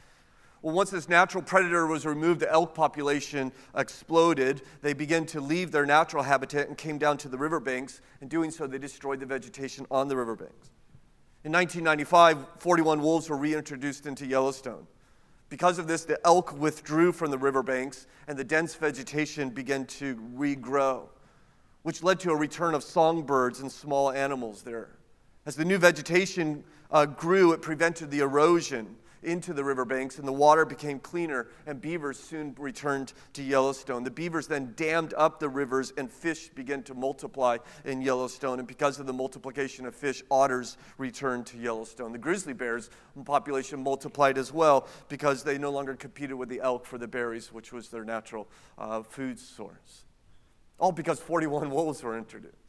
Well, 0.66 0.74
once 0.74 0.90
this 0.90 1.08
natural 1.08 1.44
predator 1.44 1.86
was 1.86 2.04
removed, 2.04 2.40
the 2.40 2.50
elk 2.50 2.74
population 2.74 3.52
exploded. 3.76 4.62
They 4.82 4.94
began 4.94 5.24
to 5.26 5.40
leave 5.40 5.70
their 5.70 5.86
natural 5.86 6.24
habitat 6.24 6.66
and 6.66 6.76
came 6.76 6.98
down 6.98 7.18
to 7.18 7.28
the 7.28 7.38
riverbanks. 7.38 8.00
In 8.20 8.26
doing 8.26 8.50
so, 8.50 8.66
they 8.66 8.78
destroyed 8.78 9.20
the 9.20 9.26
vegetation 9.26 9.86
on 9.92 10.08
the 10.08 10.16
riverbanks. 10.16 10.72
In 11.44 11.52
1995, 11.52 12.58
41 12.58 13.00
wolves 13.00 13.30
were 13.30 13.36
reintroduced 13.36 14.06
into 14.06 14.26
Yellowstone. 14.26 14.88
Because 15.50 15.78
of 15.78 15.86
this, 15.86 16.04
the 16.04 16.18
elk 16.26 16.58
withdrew 16.58 17.12
from 17.12 17.30
the 17.30 17.38
riverbanks 17.38 18.08
and 18.26 18.36
the 18.36 18.42
dense 18.42 18.74
vegetation 18.74 19.50
began 19.50 19.86
to 19.86 20.16
regrow, 20.36 21.06
which 21.84 22.02
led 22.02 22.18
to 22.18 22.32
a 22.32 22.36
return 22.36 22.74
of 22.74 22.82
songbirds 22.82 23.60
and 23.60 23.70
small 23.70 24.10
animals 24.10 24.62
there. 24.62 24.96
As 25.46 25.54
the 25.54 25.64
new 25.64 25.78
vegetation 25.78 26.64
uh, 26.90 27.06
grew, 27.06 27.52
it 27.52 27.62
prevented 27.62 28.10
the 28.10 28.18
erosion 28.18 28.96
into 29.26 29.52
the 29.52 29.64
riverbanks, 29.64 30.18
and 30.18 30.26
the 30.26 30.32
water 30.32 30.64
became 30.64 30.98
cleaner, 30.98 31.48
and 31.66 31.80
beavers 31.80 32.18
soon 32.18 32.54
returned 32.58 33.12
to 33.34 33.42
Yellowstone. 33.42 34.04
The 34.04 34.10
beavers 34.10 34.46
then 34.46 34.72
dammed 34.76 35.12
up 35.16 35.40
the 35.40 35.48
rivers, 35.48 35.92
and 35.98 36.10
fish 36.10 36.48
began 36.48 36.82
to 36.84 36.94
multiply 36.94 37.58
in 37.84 38.00
Yellowstone. 38.00 38.60
And 38.60 38.68
because 38.68 38.98
of 39.00 39.06
the 39.06 39.12
multiplication 39.12 39.84
of 39.84 39.94
fish, 39.94 40.22
otters 40.30 40.78
returned 40.96 41.46
to 41.46 41.58
Yellowstone. 41.58 42.12
The 42.12 42.18
grizzly 42.18 42.52
bears 42.52 42.88
population 43.24 43.82
multiplied 43.82 44.38
as 44.38 44.52
well 44.52 44.86
because 45.08 45.42
they 45.42 45.58
no 45.58 45.70
longer 45.70 45.94
competed 45.94 46.36
with 46.36 46.48
the 46.48 46.60
elk 46.60 46.86
for 46.86 46.96
the 46.96 47.08
berries, 47.08 47.52
which 47.52 47.72
was 47.72 47.88
their 47.88 48.04
natural 48.04 48.48
uh, 48.78 49.02
food 49.02 49.38
source. 49.38 50.04
All 50.78 50.92
because 50.92 51.18
41 51.20 51.70
wolves 51.70 52.02
were 52.02 52.16
introduced. 52.16 52.65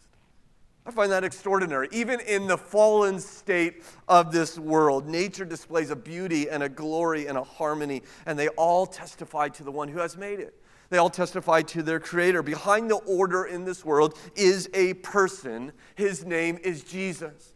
I 0.88 0.91
find 0.91 1.12
that 1.12 1.25
extraordinary. 1.25 1.89
Even 1.91 2.22
in 2.22 2.48
the 2.48 2.58
fallen 2.58 3.20
state 3.20 3.84
of 4.08 4.32
this 4.32 4.58
world, 4.58 5.06
nature 5.06 5.44
displays 5.44 5.89
a 5.89 5.98
beauty 5.98 6.50
and 6.50 6.63
a 6.63 6.70
glory 6.70 7.27
and 7.27 7.38
a 7.38 7.44
harmony, 7.44 8.03
and 8.25 8.39
they 8.39 8.48
all 8.50 8.86
testify 8.86 9.50
to 9.50 9.63
the 9.65 9.72
one 9.72 9.89
who 9.89 10.00
has 10.00 10.15
made 10.15 10.39
it. 10.39 10.63
They 10.89 10.98
all 10.98 11.10
testify 11.10 11.63
to 11.63 11.84
their 11.84 12.00
creator. 12.00 12.41
Behind 12.41 12.89
the 12.89 12.96
order 12.96 13.44
in 13.44 13.65
this 13.65 13.84
world 13.84 14.17
is 14.38 14.70
a 14.74 14.94
person. 14.94 15.74
His 15.96 16.25
name 16.25 16.58
is 16.63 16.86
Jesus. 16.86 17.53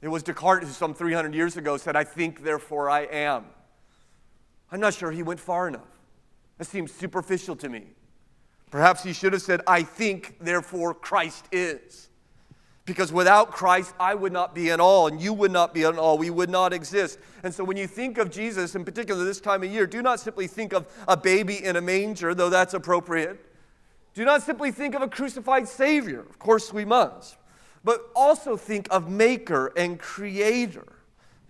It 0.00 0.08
was 0.08 0.22
Descartes 0.22 0.66
who, 0.66 0.72
some 0.72 0.94
300 0.94 1.34
years 1.34 1.58
ago, 1.58 1.76
said, 1.76 1.94
I 1.94 2.04
think, 2.04 2.42
therefore 2.42 2.88
I 2.88 3.02
am. 3.02 3.44
I'm 4.70 4.80
not 4.80 4.94
sure 4.94 5.10
he 5.10 5.22
went 5.22 5.40
far 5.40 5.68
enough. 5.68 5.82
That 6.56 6.64
seems 6.64 6.90
superficial 6.90 7.54
to 7.56 7.68
me. 7.68 7.88
Perhaps 8.72 9.04
he 9.04 9.12
should 9.12 9.34
have 9.34 9.42
said, 9.42 9.60
I 9.66 9.82
think, 9.82 10.38
therefore 10.40 10.94
Christ 10.94 11.46
is. 11.52 12.08
Because 12.86 13.12
without 13.12 13.52
Christ, 13.52 13.94
I 14.00 14.14
would 14.14 14.32
not 14.32 14.54
be 14.54 14.70
at 14.70 14.80
all, 14.80 15.06
and 15.06 15.20
you 15.20 15.34
would 15.34 15.52
not 15.52 15.74
be 15.74 15.84
at 15.84 15.96
all. 15.96 16.16
We 16.16 16.30
would 16.30 16.48
not 16.48 16.72
exist. 16.72 17.18
And 17.44 17.54
so 17.54 17.62
when 17.62 17.76
you 17.76 17.86
think 17.86 18.16
of 18.16 18.30
Jesus, 18.30 18.74
in 18.74 18.84
particular 18.84 19.24
this 19.24 19.40
time 19.42 19.62
of 19.62 19.70
year, 19.70 19.86
do 19.86 20.00
not 20.00 20.20
simply 20.20 20.46
think 20.46 20.72
of 20.72 20.88
a 21.06 21.16
baby 21.16 21.62
in 21.62 21.76
a 21.76 21.82
manger, 21.82 22.34
though 22.34 22.48
that's 22.48 22.72
appropriate. 22.72 23.44
Do 24.14 24.24
not 24.24 24.42
simply 24.42 24.72
think 24.72 24.94
of 24.94 25.02
a 25.02 25.08
crucified 25.08 25.68
Savior. 25.68 26.20
Of 26.20 26.38
course, 26.38 26.72
we 26.72 26.86
must. 26.86 27.36
But 27.84 28.00
also 28.16 28.56
think 28.56 28.88
of 28.90 29.08
Maker 29.08 29.70
and 29.76 29.98
Creator. 30.00 30.86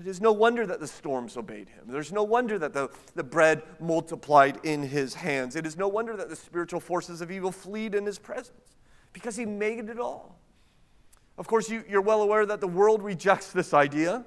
It 0.01 0.07
is 0.07 0.21
no 0.21 0.33
wonder 0.33 0.67
that 0.67 0.81
the 0.81 0.87
storms 0.89 1.37
obeyed 1.37 1.69
him. 1.69 1.85
There's 1.87 2.13
no 2.13 2.23
wonder 2.23 2.59
that 2.59 2.73
the, 2.73 2.91
the 3.15 3.23
bread 3.23 3.63
multiplied 3.79 4.59
in 4.65 4.83
his 4.83 5.15
hands. 5.15 5.55
It 5.55 5.67
is 5.67 5.77
no 5.77 5.87
wonder 5.87 6.17
that 6.17 6.29
the 6.29 6.37
spiritual 6.37 6.81
forces 6.81 7.21
of 7.21 7.31
evil 7.31 7.53
fled 7.53 7.95
in 7.95 8.07
his 8.07 8.19
presence 8.19 8.77
because 9.13 9.37
he 9.37 9.45
made 9.45 9.89
it 9.89 10.01
all. 10.01 10.39
Of 11.39 11.47
course, 11.47 11.71
you, 11.71 11.85
are 11.93 12.01
well 12.01 12.23
aware 12.23 12.45
that 12.47 12.61
the 12.61 12.69
world 12.69 13.03
rejects 13.03 13.53
this 13.53 13.73
idea. 13.75 14.25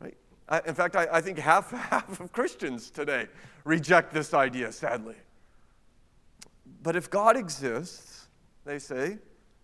Right? 0.00 0.16
I, 0.48 0.60
in 0.66 0.74
fact, 0.74 0.96
I, 0.96 1.06
I 1.10 1.20
think 1.20 1.38
half, 1.38 1.70
half 1.90 2.20
of 2.20 2.32
Christians 2.32 2.90
today 2.90 3.26
reject 3.64 4.12
this 4.12 4.34
idea, 4.34 4.72
sadly. 4.72 5.16
But 6.82 6.96
if 6.96 7.08
God 7.10 7.36
exists, 7.36 8.28
they 8.64 8.78
say, 8.78 9.18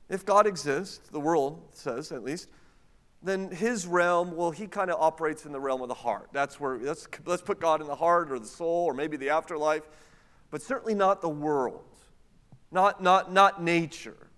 if 0.09 0.25
God 0.25 0.47
exists, 0.47 1.09
the 1.11 1.21
world 1.21 1.63
says 1.73 2.13
at 2.13 2.25
least, 2.25 2.49
then 3.23 3.51
his 3.51 3.87
realm, 3.87 4.37
well, 4.37 4.51
he 4.51 4.67
kind 4.67 4.91
of 4.91 5.01
operates 5.01 5.45
in 5.45 5.53
the 5.53 5.59
realm 5.61 5.83
of 5.83 5.89
the 5.89 5.95
heart. 5.95 6.29
That's 6.33 6.61
where, 6.61 6.79
let's, 6.79 7.09
let's 7.27 7.43
put 7.43 7.61
God 7.61 7.81
in 7.81 7.87
the 7.87 7.97
heart 7.97 8.31
or 8.31 8.39
the 8.39 8.47
soul 8.47 8.85
or 8.85 8.95
maybe 8.95 9.17
the 9.17 9.31
afterlife, 9.31 9.83
but 10.51 10.63
certainly 10.63 10.95
not 10.95 11.21
the 11.21 11.29
world, 11.29 11.85
not, 12.71 13.03
not, 13.03 13.33
not 13.33 13.63
nature. 13.63 14.29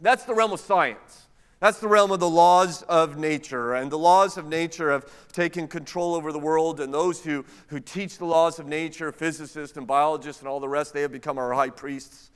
That's 0.00 0.24
the 0.24 0.34
realm 0.34 0.52
of 0.52 0.60
science. 0.60 1.28
That's 1.60 1.78
the 1.78 1.88
realm 1.88 2.10
of 2.10 2.20
the 2.20 2.28
laws 2.28 2.82
of 2.82 3.16
nature. 3.16 3.72
And 3.72 3.90
the 3.90 3.98
laws 3.98 4.36
of 4.36 4.46
nature 4.46 4.90
have 4.90 5.06
taken 5.32 5.66
control 5.66 6.14
over 6.14 6.30
the 6.30 6.38
world, 6.38 6.80
and 6.80 6.92
those 6.92 7.24
who, 7.24 7.42
who 7.68 7.80
teach 7.80 8.18
the 8.18 8.26
laws 8.26 8.58
of 8.58 8.66
nature, 8.66 9.12
physicists 9.12 9.78
and 9.78 9.86
biologists 9.86 10.42
and 10.42 10.48
all 10.48 10.60
the 10.60 10.68
rest, 10.68 10.92
they 10.92 11.00
have 11.00 11.12
become 11.12 11.38
our 11.38 11.54
high 11.54 11.70
priests 11.70 12.30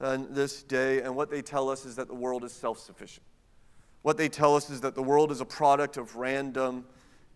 in 0.00 0.32
this 0.32 0.62
day. 0.62 1.02
And 1.02 1.14
what 1.14 1.30
they 1.30 1.42
tell 1.42 1.68
us 1.68 1.84
is 1.84 1.96
that 1.96 2.08
the 2.08 2.14
world 2.14 2.44
is 2.44 2.52
self 2.52 2.78
sufficient. 2.78 3.26
What 4.02 4.16
they 4.16 4.28
tell 4.28 4.56
us 4.56 4.68
is 4.68 4.80
that 4.80 4.94
the 4.94 5.02
world 5.02 5.30
is 5.30 5.40
a 5.40 5.44
product 5.44 5.96
of 5.96 6.16
random 6.16 6.84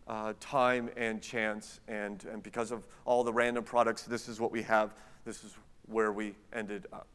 uh, 0.08 0.34
time 0.40 0.90
and 0.96 1.20
chance, 1.20 1.80
and, 1.88 2.24
and 2.24 2.42
because 2.42 2.70
of 2.70 2.86
all 3.04 3.24
the 3.24 3.32
random 3.32 3.64
products, 3.64 4.02
this 4.02 4.28
is 4.28 4.40
what 4.40 4.52
we 4.52 4.62
have. 4.62 4.94
This 5.24 5.42
is 5.42 5.54
where 5.86 6.12
we 6.12 6.34
ended 6.52 6.86
up. 6.92 7.06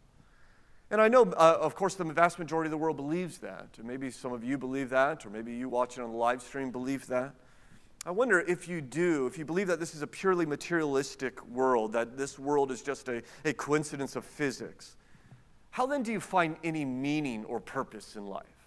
And 0.89 0.99
I 0.99 1.07
know, 1.07 1.23
uh, 1.23 1.57
of 1.59 1.73
course, 1.73 1.95
the 1.95 2.03
vast 2.03 2.37
majority 2.37 2.67
of 2.67 2.71
the 2.71 2.77
world 2.77 2.97
believes 2.97 3.37
that. 3.37 3.69
And 3.77 3.87
maybe 3.87 4.11
some 4.11 4.33
of 4.33 4.43
you 4.43 4.57
believe 4.57 4.89
that, 4.89 5.25
or 5.25 5.29
maybe 5.29 5.53
you 5.53 5.69
watching 5.69 6.03
on 6.03 6.11
the 6.11 6.17
live 6.17 6.41
stream 6.41 6.69
believe 6.69 7.07
that. 7.07 7.33
I 8.05 8.11
wonder 8.11 8.39
if 8.41 8.67
you 8.67 8.81
do, 8.81 9.27
if 9.27 9.37
you 9.37 9.45
believe 9.45 9.67
that 9.67 9.79
this 9.79 9.95
is 9.95 10.01
a 10.01 10.07
purely 10.07 10.45
materialistic 10.45 11.45
world, 11.45 11.93
that 11.93 12.17
this 12.17 12.37
world 12.37 12.71
is 12.71 12.81
just 12.81 13.07
a, 13.07 13.21
a 13.45 13.53
coincidence 13.53 14.15
of 14.15 14.25
physics, 14.25 14.97
how 15.69 15.85
then 15.85 16.03
do 16.03 16.11
you 16.11 16.19
find 16.19 16.57
any 16.63 16.83
meaning 16.83 17.45
or 17.45 17.59
purpose 17.59 18.15
in 18.15 18.25
life? 18.25 18.60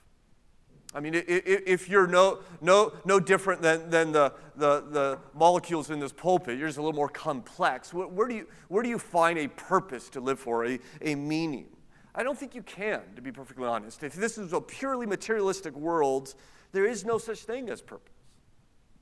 I 0.94 1.00
mean, 1.00 1.14
if 1.26 1.88
you're 1.88 2.06
no, 2.06 2.38
no, 2.60 2.92
no 3.04 3.18
different 3.18 3.60
than, 3.60 3.90
than 3.90 4.12
the, 4.12 4.32
the, 4.54 4.84
the 4.90 5.18
molecules 5.34 5.90
in 5.90 5.98
this 5.98 6.12
pulpit, 6.12 6.56
you're 6.56 6.68
just 6.68 6.78
a 6.78 6.82
little 6.82 6.94
more 6.94 7.08
complex. 7.08 7.92
Where, 7.92 8.06
where, 8.06 8.28
do, 8.28 8.36
you, 8.36 8.46
where 8.68 8.82
do 8.84 8.88
you 8.88 9.00
find 9.00 9.36
a 9.36 9.48
purpose 9.48 10.08
to 10.10 10.20
live 10.20 10.38
for, 10.38 10.64
a, 10.64 10.78
a 11.02 11.16
meaning? 11.16 11.66
I 12.14 12.22
don't 12.22 12.38
think 12.38 12.54
you 12.54 12.62
can, 12.62 13.00
to 13.16 13.22
be 13.22 13.32
perfectly 13.32 13.66
honest. 13.66 14.04
If 14.04 14.14
this 14.14 14.38
is 14.38 14.52
a 14.52 14.60
purely 14.60 15.04
materialistic 15.04 15.74
world, 15.74 16.36
there 16.70 16.86
is 16.86 17.04
no 17.04 17.18
such 17.18 17.40
thing 17.40 17.68
as 17.70 17.82
purpose. 17.82 18.14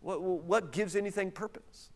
What, 0.00 0.22
what 0.22 0.72
gives 0.72 0.96
anything 0.96 1.30
purpose? 1.30 1.90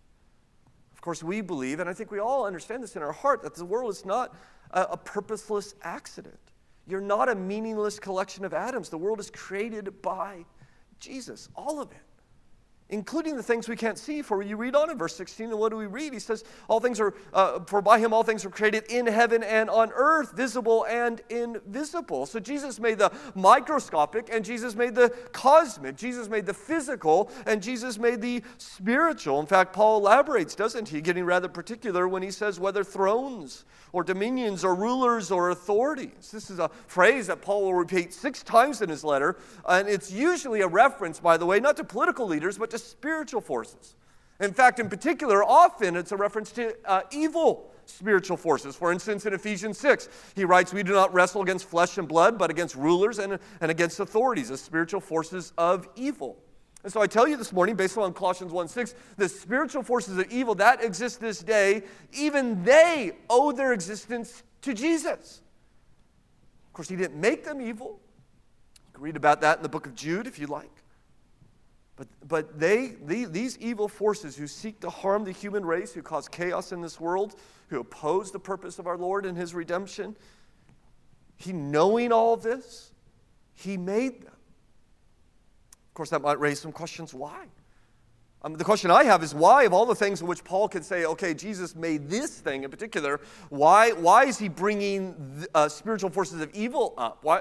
Of 0.92 1.00
course, 1.00 1.22
we 1.22 1.40
believe, 1.40 1.80
and 1.80 1.88
I 1.88 1.94
think 1.94 2.10
we 2.10 2.18
all 2.18 2.44
understand 2.44 2.82
this 2.82 2.96
in 2.96 3.02
our 3.02 3.12
heart, 3.12 3.42
that 3.44 3.54
the 3.54 3.64
world 3.64 3.92
is 3.92 4.04
not 4.04 4.36
a, 4.72 4.82
a 4.82 4.96
purposeless 4.98 5.74
accident. 5.80 6.38
You're 6.86 7.00
not 7.00 7.28
a 7.28 7.34
meaningless 7.34 7.98
collection 7.98 8.44
of 8.44 8.54
atoms. 8.54 8.88
The 8.88 8.98
world 8.98 9.20
is 9.20 9.30
created 9.30 10.02
by 10.02 10.44
Jesus, 11.00 11.48
all 11.56 11.80
of 11.80 11.90
it 11.90 11.98
including 12.88 13.36
the 13.36 13.42
things 13.42 13.68
we 13.68 13.76
can't 13.76 13.98
see. 13.98 14.22
For 14.22 14.42
you 14.42 14.56
read 14.56 14.74
on 14.74 14.90
in 14.90 14.98
verse 14.98 15.16
16, 15.16 15.50
and 15.50 15.58
what 15.58 15.70
do 15.70 15.76
we 15.76 15.86
read? 15.86 16.12
He 16.12 16.18
says, 16.18 16.44
All 16.68 16.80
things 16.80 17.00
are, 17.00 17.14
uh, 17.32 17.60
for 17.66 17.82
by 17.82 17.98
him 17.98 18.12
all 18.12 18.22
things 18.22 18.44
were 18.44 18.50
created 18.50 18.84
in 18.88 19.06
heaven 19.06 19.42
and 19.42 19.68
on 19.68 19.90
earth, 19.94 20.32
visible 20.32 20.84
and 20.86 21.20
invisible. 21.28 22.26
So 22.26 22.38
Jesus 22.40 22.78
made 22.78 22.98
the 22.98 23.12
microscopic, 23.34 24.28
and 24.32 24.44
Jesus 24.44 24.74
made 24.74 24.94
the 24.94 25.10
cosmic. 25.32 25.96
Jesus 25.96 26.28
made 26.28 26.46
the 26.46 26.54
physical, 26.54 27.30
and 27.46 27.62
Jesus 27.62 27.98
made 27.98 28.20
the 28.20 28.42
spiritual. 28.58 29.40
In 29.40 29.46
fact, 29.46 29.72
Paul 29.72 29.98
elaborates, 29.98 30.54
doesn't 30.54 30.88
he? 30.88 31.00
Getting 31.00 31.24
rather 31.24 31.48
particular 31.48 32.08
when 32.08 32.22
he 32.22 32.30
says, 32.30 32.60
whether 32.60 32.84
thrones 32.84 33.64
or 33.92 34.04
dominions 34.04 34.64
or 34.64 34.74
rulers 34.74 35.30
or 35.30 35.50
authorities. 35.50 36.30
This 36.30 36.50
is 36.50 36.58
a 36.58 36.70
phrase 36.86 37.28
that 37.28 37.40
Paul 37.40 37.62
will 37.62 37.74
repeat 37.74 38.12
six 38.12 38.42
times 38.42 38.82
in 38.82 38.88
his 38.88 39.02
letter, 39.04 39.36
and 39.68 39.88
it's 39.88 40.12
usually 40.12 40.60
a 40.60 40.68
reference, 40.68 41.18
by 41.18 41.36
the 41.36 41.46
way, 41.46 41.60
not 41.60 41.76
to 41.78 41.84
political 41.84 42.26
leaders, 42.26 42.58
but 42.58 42.70
to 42.70 42.75
spiritual 42.82 43.40
forces. 43.40 43.96
In 44.40 44.52
fact, 44.52 44.80
in 44.80 44.88
particular, 44.88 45.42
often 45.42 45.96
it's 45.96 46.12
a 46.12 46.16
reference 46.16 46.52
to 46.52 46.74
uh, 46.84 47.02
evil 47.10 47.70
spiritual 47.86 48.36
forces. 48.36 48.76
For 48.76 48.92
instance, 48.92 49.24
in 49.26 49.32
Ephesians 49.32 49.78
6, 49.78 50.08
he 50.34 50.44
writes, 50.44 50.72
We 50.72 50.82
do 50.82 50.92
not 50.92 51.12
wrestle 51.14 51.42
against 51.42 51.66
flesh 51.66 51.98
and 51.98 52.06
blood, 52.06 52.38
but 52.38 52.50
against 52.50 52.74
rulers 52.74 53.18
and, 53.18 53.38
and 53.60 53.70
against 53.70 54.00
authorities, 54.00 54.48
the 54.48 54.58
spiritual 54.58 55.00
forces 55.00 55.52
of 55.56 55.88
evil. 55.96 56.36
And 56.84 56.92
so 56.92 57.00
I 57.00 57.06
tell 57.06 57.26
you 57.26 57.36
this 57.36 57.52
morning, 57.52 57.74
based 57.74 57.98
on 57.98 58.12
Colossians 58.12 58.52
1 58.52 58.68
6, 58.68 58.94
the 59.16 59.28
spiritual 59.28 59.82
forces 59.82 60.18
of 60.18 60.30
evil 60.30 60.54
that 60.56 60.84
exist 60.84 61.20
this 61.20 61.40
day, 61.40 61.82
even 62.12 62.62
they 62.62 63.12
owe 63.28 63.52
their 63.52 63.72
existence 63.72 64.42
to 64.62 64.74
Jesus. 64.74 65.40
Of 66.68 66.72
course, 66.72 66.88
he 66.88 66.96
didn't 66.96 67.18
make 67.18 67.44
them 67.44 67.60
evil. 67.60 67.98
You 68.86 68.92
can 68.92 69.02
read 69.02 69.16
about 69.16 69.40
that 69.40 69.56
in 69.56 69.62
the 69.62 69.68
book 69.68 69.86
of 69.86 69.94
Jude 69.94 70.26
if 70.26 70.38
you 70.38 70.46
like. 70.46 70.75
But, 71.96 72.08
but 72.28 72.58
they, 72.60 72.88
they, 73.02 73.24
these 73.24 73.58
evil 73.58 73.88
forces 73.88 74.36
who 74.36 74.46
seek 74.46 74.80
to 74.80 74.90
harm 74.90 75.24
the 75.24 75.32
human 75.32 75.64
race, 75.64 75.94
who 75.94 76.02
cause 76.02 76.28
chaos 76.28 76.72
in 76.72 76.82
this 76.82 77.00
world, 77.00 77.36
who 77.68 77.80
oppose 77.80 78.30
the 78.30 78.38
purpose 78.38 78.78
of 78.78 78.86
our 78.86 78.98
Lord 78.98 79.24
and 79.24 79.36
his 79.36 79.54
redemption, 79.54 80.14
he 81.36 81.52
knowing 81.52 82.12
all 82.12 82.36
this, 82.36 82.92
he 83.54 83.76
made 83.76 84.22
them 84.22 84.36
Of 85.88 85.94
course, 85.94 86.10
that 86.10 86.20
might 86.20 86.38
raise 86.38 86.60
some 86.60 86.72
questions. 86.72 87.14
Why? 87.14 87.46
Um, 88.42 88.54
the 88.54 88.64
question 88.64 88.90
I 88.90 89.04
have 89.04 89.22
is 89.22 89.34
why, 89.34 89.64
of 89.64 89.72
all 89.72 89.86
the 89.86 89.94
things 89.94 90.20
in 90.20 90.26
which 90.26 90.44
Paul 90.44 90.68
could 90.68 90.84
say, 90.84 91.06
okay, 91.06 91.34
Jesus 91.34 91.74
made 91.74 92.08
this 92.08 92.38
thing 92.38 92.64
in 92.64 92.70
particular, 92.70 93.20
why, 93.48 93.92
why 93.92 94.26
is 94.26 94.38
he 94.38 94.48
bringing 94.48 95.46
uh, 95.54 95.68
spiritual 95.68 96.10
forces 96.10 96.42
of 96.42 96.54
evil 96.54 96.94
up? 96.98 97.18
Why, 97.22 97.40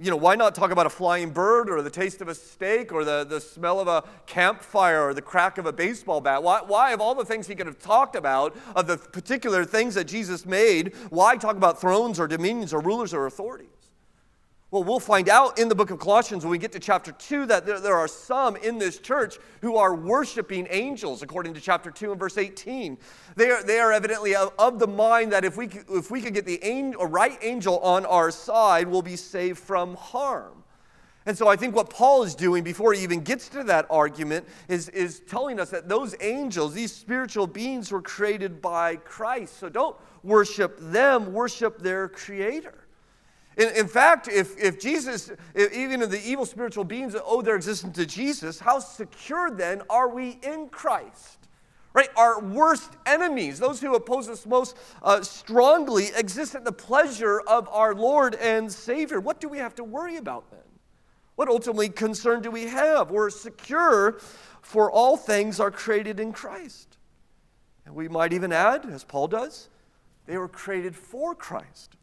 you 0.00 0.10
know, 0.10 0.16
why 0.16 0.34
not 0.34 0.56
talk 0.56 0.72
about 0.72 0.86
a 0.86 0.90
flying 0.90 1.30
bird 1.30 1.70
or 1.70 1.80
the 1.80 1.90
taste 1.90 2.20
of 2.20 2.26
a 2.26 2.34
steak 2.34 2.92
or 2.92 3.04
the, 3.04 3.24
the 3.24 3.40
smell 3.40 3.78
of 3.78 3.86
a 3.86 4.02
campfire 4.26 5.02
or 5.02 5.14
the 5.14 5.22
crack 5.22 5.56
of 5.56 5.66
a 5.66 5.72
baseball 5.72 6.20
bat? 6.20 6.42
Why, 6.42 6.62
why, 6.62 6.92
of 6.92 7.00
all 7.00 7.14
the 7.14 7.24
things 7.24 7.46
he 7.46 7.54
could 7.54 7.66
have 7.66 7.78
talked 7.78 8.16
about, 8.16 8.56
of 8.74 8.88
the 8.88 8.96
particular 8.96 9.64
things 9.64 9.94
that 9.94 10.04
Jesus 10.04 10.44
made, 10.44 10.94
why 11.10 11.36
talk 11.36 11.56
about 11.56 11.80
thrones 11.80 12.18
or 12.18 12.26
dominions 12.26 12.74
or 12.74 12.80
rulers 12.80 13.14
or 13.14 13.26
authorities? 13.26 13.68
Well, 14.74 14.82
we'll 14.82 14.98
find 14.98 15.28
out 15.28 15.60
in 15.60 15.68
the 15.68 15.74
book 15.76 15.92
of 15.92 16.00
Colossians 16.00 16.44
when 16.44 16.50
we 16.50 16.58
get 16.58 16.72
to 16.72 16.80
chapter 16.80 17.12
2 17.12 17.46
that 17.46 17.64
there, 17.64 17.78
there, 17.78 17.94
are 17.94 18.08
some 18.08 18.56
in 18.56 18.76
this 18.76 18.98
church 18.98 19.38
who 19.60 19.76
are 19.76 19.94
worshiping 19.94 20.66
angels, 20.68 21.22
according 21.22 21.54
to 21.54 21.60
chapter 21.60 21.92
2 21.92 22.10
and 22.10 22.18
verse 22.18 22.36
18. 22.36 22.98
They 23.36 23.50
are, 23.52 23.62
they 23.62 23.78
are 23.78 23.92
evidently 23.92 24.34
of, 24.34 24.52
of 24.58 24.80
the 24.80 24.88
mind 24.88 25.30
that 25.30 25.44
if 25.44 25.56
we, 25.56 25.68
if 25.90 26.10
we 26.10 26.20
could 26.20 26.34
get 26.34 26.44
the 26.44 26.58
angel, 26.64 27.06
right 27.06 27.38
angel 27.40 27.78
on 27.78 28.04
our 28.04 28.32
side, 28.32 28.88
we'll 28.88 29.00
be 29.00 29.14
saved 29.14 29.60
from 29.60 29.94
harm. 29.94 30.64
And 31.24 31.38
so 31.38 31.46
I 31.46 31.54
think 31.54 31.76
what 31.76 31.88
Paul 31.88 32.24
is 32.24 32.34
doing 32.34 32.64
before 32.64 32.94
he 32.94 33.02
even 33.04 33.20
gets 33.20 33.48
to 33.50 33.62
that 33.62 33.86
argument 33.90 34.44
is, 34.66 34.88
is 34.88 35.20
telling 35.20 35.60
us 35.60 35.70
that 35.70 35.88
those 35.88 36.16
angels, 36.20 36.74
these 36.74 36.92
spiritual 36.92 37.46
beings, 37.46 37.92
were 37.92 38.02
created 38.02 38.60
by 38.60 38.96
Christ. 38.96 39.56
So 39.56 39.68
don't 39.68 39.96
worship 40.24 40.76
them, 40.80 41.32
worship 41.32 41.78
their 41.78 42.08
creator. 42.08 42.83
In, 43.56 43.68
in 43.76 43.86
fact, 43.86 44.28
if, 44.28 44.58
if 44.58 44.80
Jesus, 44.80 45.30
if 45.54 45.72
even 45.72 46.02
if 46.02 46.10
the 46.10 46.20
evil 46.24 46.44
spiritual 46.44 46.84
beings 46.84 47.14
owe 47.24 47.42
their 47.42 47.56
existence 47.56 47.96
to 47.96 48.06
Jesus, 48.06 48.58
how 48.58 48.78
secure 48.78 49.50
then 49.50 49.82
are 49.88 50.08
we 50.08 50.38
in 50.42 50.68
Christ? 50.68 51.38
Right? 51.92 52.08
Our 52.16 52.40
worst 52.40 52.90
enemies, 53.06 53.60
those 53.60 53.80
who 53.80 53.94
oppose 53.94 54.28
us 54.28 54.44
most 54.46 54.76
uh, 55.02 55.22
strongly, 55.22 56.08
exist 56.16 56.56
at 56.56 56.64
the 56.64 56.72
pleasure 56.72 57.40
of 57.46 57.68
our 57.68 57.94
Lord 57.94 58.34
and 58.34 58.70
Savior. 58.72 59.20
What 59.20 59.40
do 59.40 59.48
we 59.48 59.58
have 59.58 59.76
to 59.76 59.84
worry 59.84 60.16
about 60.16 60.50
then? 60.50 60.58
What 61.36 61.48
ultimately 61.48 61.88
concern 61.88 62.42
do 62.42 62.50
we 62.50 62.64
have? 62.64 63.10
We're 63.10 63.30
secure, 63.30 64.18
for 64.62 64.90
all 64.90 65.16
things 65.16 65.60
are 65.60 65.70
created 65.70 66.18
in 66.18 66.32
Christ. 66.32 66.96
And 67.86 67.94
we 67.94 68.08
might 68.08 68.32
even 68.32 68.52
add, 68.52 68.86
as 68.86 69.04
Paul 69.04 69.28
does, 69.28 69.68
they 70.26 70.38
were 70.38 70.48
created 70.48 70.96
for 70.96 71.34
Christ. 71.34 71.96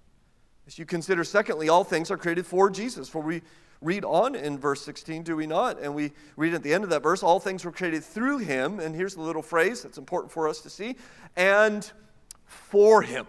As 0.68 0.78
you 0.78 0.86
consider, 0.86 1.24
secondly, 1.24 1.70
all 1.70 1.84
things 1.84 2.12
are 2.12 2.18
created 2.18 2.46
for 2.46 2.70
Jesus. 2.70 3.10
For 3.10 3.22
we 3.22 3.42
read 3.82 4.06
on 4.06 4.36
in 4.36 4.60
verse 4.60 4.82
16, 4.84 5.24
do 5.24 5.36
we 5.36 5.48
not? 5.48 5.80
And 5.80 5.96
we 5.96 6.12
read 6.38 6.54
at 6.54 6.64
the 6.64 6.74
end 6.74 6.84
of 6.84 6.90
that 6.92 7.04
verse, 7.04 7.24
all 7.24 7.40
things 7.40 7.66
were 7.66 7.72
created 7.72 8.04
through 8.04 8.40
him. 8.40 8.80
And 8.80 8.96
here's 8.96 9.16
the 9.16 9.22
little 9.22 9.42
phrase 9.42 9.82
that's 9.82 9.98
important 9.98 10.32
for 10.32 10.48
us 10.48 10.62
to 10.62 10.70
see 10.70 10.96
and 11.36 11.92
for 12.46 13.02
him. 13.02 13.26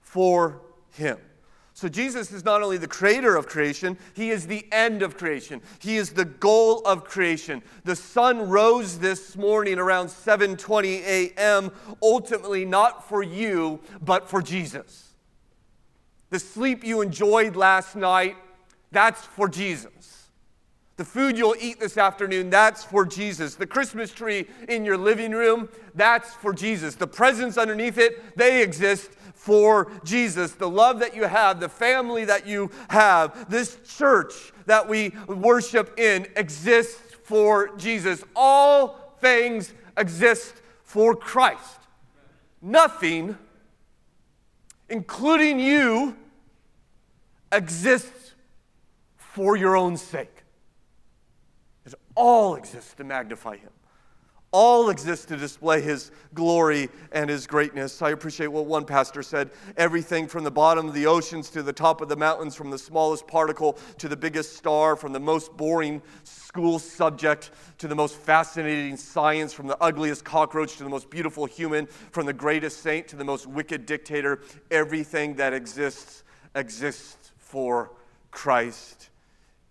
For 0.00 0.62
him. 0.92 1.18
So 1.74 1.88
Jesus 1.88 2.32
is 2.32 2.44
not 2.44 2.60
only 2.60 2.76
the 2.76 2.88
creator 2.88 3.36
of 3.36 3.46
creation, 3.46 3.96
he 4.14 4.30
is 4.30 4.48
the 4.48 4.66
end 4.72 5.00
of 5.00 5.16
creation. 5.16 5.60
He 5.78 5.96
is 5.96 6.10
the 6.10 6.24
goal 6.24 6.80
of 6.80 7.04
creation. 7.04 7.62
The 7.84 7.94
sun 7.94 8.48
rose 8.48 8.98
this 8.98 9.36
morning 9.36 9.78
around 9.78 10.08
7:20 10.08 11.02
a.m. 11.04 11.70
ultimately 12.02 12.64
not 12.64 13.08
for 13.08 13.22
you, 13.22 13.78
but 14.02 14.28
for 14.28 14.42
Jesus. 14.42 15.07
The 16.30 16.38
sleep 16.38 16.84
you 16.84 17.00
enjoyed 17.00 17.56
last 17.56 17.96
night, 17.96 18.36
that's 18.92 19.24
for 19.24 19.48
Jesus. 19.48 20.28
The 20.96 21.04
food 21.04 21.38
you'll 21.38 21.54
eat 21.60 21.78
this 21.78 21.96
afternoon, 21.96 22.50
that's 22.50 22.82
for 22.82 23.06
Jesus. 23.06 23.54
The 23.54 23.66
Christmas 23.66 24.12
tree 24.12 24.46
in 24.68 24.84
your 24.84 24.96
living 24.96 25.30
room, 25.30 25.68
that's 25.94 26.34
for 26.34 26.52
Jesus. 26.52 26.96
The 26.96 27.06
presents 27.06 27.56
underneath 27.56 27.98
it, 27.98 28.36
they 28.36 28.62
exist 28.62 29.12
for 29.34 29.92
Jesus. 30.04 30.52
The 30.52 30.68
love 30.68 30.98
that 30.98 31.14
you 31.14 31.24
have, 31.24 31.60
the 31.60 31.68
family 31.68 32.24
that 32.24 32.48
you 32.48 32.70
have, 32.90 33.48
this 33.48 33.78
church 33.96 34.52
that 34.66 34.88
we 34.88 35.12
worship 35.28 35.98
in 35.98 36.26
exists 36.34 37.14
for 37.22 37.76
Jesus. 37.76 38.24
All 38.34 39.14
things 39.20 39.72
exist 39.96 40.54
for 40.82 41.14
Christ. 41.14 41.78
Nothing 42.60 43.38
including 44.88 45.60
you, 45.60 46.16
exists 47.52 48.34
for 49.16 49.56
your 49.56 49.76
own 49.76 49.96
sake. 49.96 50.42
It 51.86 51.94
all 52.14 52.56
exists 52.56 52.94
to 52.94 53.04
magnify 53.04 53.56
Him. 53.56 53.70
All 54.50 54.88
exists 54.88 55.26
to 55.26 55.36
display 55.36 55.80
His 55.80 56.10
glory 56.34 56.88
and 57.12 57.28
His 57.28 57.46
greatness. 57.46 58.00
I 58.00 58.10
appreciate 58.10 58.48
what 58.48 58.66
one 58.66 58.84
pastor 58.84 59.22
said 59.22 59.50
everything 59.76 60.26
from 60.26 60.42
the 60.44 60.50
bottom 60.50 60.88
of 60.88 60.94
the 60.94 61.06
oceans 61.06 61.50
to 61.50 61.62
the 61.62 61.72
top 61.72 62.00
of 62.00 62.08
the 62.08 62.16
mountains, 62.16 62.54
from 62.54 62.70
the 62.70 62.78
smallest 62.78 63.26
particle 63.26 63.78
to 63.98 64.08
the 64.08 64.16
biggest 64.16 64.56
star, 64.56 64.96
from 64.96 65.12
the 65.12 65.20
most 65.20 65.56
boring 65.56 66.02
school 66.48 66.78
subject 66.78 67.50
to 67.76 67.86
the 67.86 67.94
most 67.94 68.16
fascinating 68.16 68.96
science, 68.96 69.52
from 69.52 69.66
the 69.66 69.76
ugliest 69.82 70.24
cockroach 70.24 70.78
to 70.78 70.82
the 70.82 70.88
most 70.88 71.10
beautiful 71.10 71.44
human, 71.44 71.86
from 72.10 72.24
the 72.24 72.32
greatest 72.32 72.80
saint 72.80 73.06
to 73.06 73.16
the 73.16 73.24
most 73.24 73.46
wicked 73.46 73.84
dictator. 73.84 74.40
Everything 74.70 75.34
that 75.34 75.52
exists 75.52 76.24
exists 76.54 77.32
for 77.36 77.92
Christ, 78.30 79.10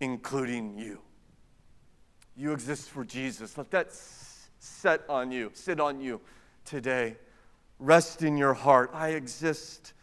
including 0.02 0.78
you. 0.78 1.00
You 2.36 2.52
exist 2.52 2.90
for 2.92 3.04
Jesus. 3.04 3.58
Let 3.58 3.72
that 3.72 3.88
set 4.60 5.02
on 5.10 5.32
you, 5.32 5.50
sit 5.56 5.80
on 5.80 6.00
you 6.00 6.22
today. 6.64 7.18
Rest 7.80 8.22
in 8.22 8.38
your 8.38 8.54
heart. 8.54 8.92
I 8.94 9.10
exist 9.10 9.94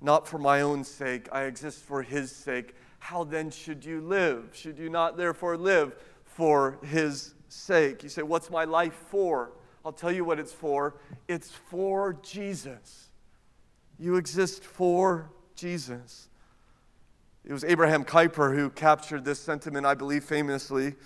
not 0.00 0.28
for 0.28 0.38
my 0.38 0.60
own 0.60 0.84
sake, 0.84 1.28
I 1.32 1.42
exist 1.42 1.80
for 1.80 2.00
His 2.00 2.30
sake. 2.30 2.76
How 3.00 3.24
then 3.24 3.50
should 3.50 3.84
you 3.84 4.00
live? 4.00 4.50
Should 4.52 4.78
you 4.78 4.88
not 4.88 5.16
therefore 5.16 5.56
live 5.56 5.96
for 6.42 6.76
his 6.82 7.34
sake? 7.48 8.02
You 8.02 8.08
say, 8.08 8.22
What's 8.22 8.50
my 8.50 8.64
life 8.64 8.94
for? 9.10 9.52
I'll 9.84 9.92
tell 9.92 10.10
you 10.10 10.24
what 10.24 10.40
it's 10.40 10.52
for. 10.52 10.96
It's 11.28 11.52
for 11.52 12.14
Jesus. 12.20 13.10
You 13.96 14.16
exist 14.16 14.64
for 14.64 15.30
Jesus. 15.54 16.26
It 17.44 17.52
was 17.52 17.62
Abraham 17.62 18.04
Kuyper 18.04 18.56
who 18.56 18.70
captured 18.70 19.24
this 19.24 19.38
sentiment, 19.38 19.86
I 19.86 19.94
believe, 19.94 20.24
famously. 20.24 20.96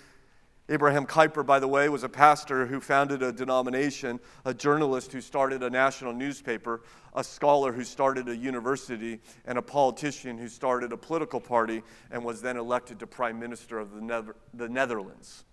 Abraham 0.69 1.05
Kuyper, 1.05 1.45
by 1.45 1.59
the 1.59 1.67
way, 1.67 1.87
was 1.87 2.03
a 2.03 2.09
pastor 2.09 2.65
who 2.65 2.81
founded 2.81 3.23
a 3.23 3.31
denomination, 3.31 4.19
a 4.43 4.53
journalist 4.53 5.13
who 5.13 5.21
started 5.21 5.63
a 5.63 5.69
national 5.69 6.11
newspaper, 6.11 6.81
a 7.15 7.23
scholar 7.23 7.71
who 7.71 7.85
started 7.85 8.27
a 8.27 8.35
university, 8.35 9.21
and 9.45 9.57
a 9.57 9.61
politician 9.61 10.37
who 10.37 10.49
started 10.49 10.91
a 10.91 10.97
political 10.97 11.39
party 11.39 11.83
and 12.11 12.23
was 12.23 12.41
then 12.41 12.57
elected 12.57 12.99
to 12.99 13.07
prime 13.07 13.39
minister 13.39 13.79
of 13.79 13.93
the, 13.93 14.33
the 14.53 14.67
Netherlands. 14.67 15.45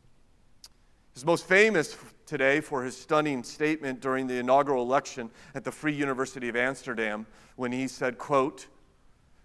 He's 1.15 1.25
most 1.25 1.47
famous 1.47 1.97
today 2.27 2.61
for 2.61 2.83
his 2.83 2.97
stunning 2.97 3.45
statement 3.45 4.01
during 4.01 4.27
the 4.27 4.39
inaugural 4.39 4.83
election 4.83 5.31
at 5.55 5.63
the 5.63 5.71
Free 5.71 5.95
University 5.95 6.49
of 6.49 6.57
Amsterdam 6.57 7.25
when 7.55 7.71
he 7.71 7.87
said, 7.87 8.19
quote, 8.19 8.67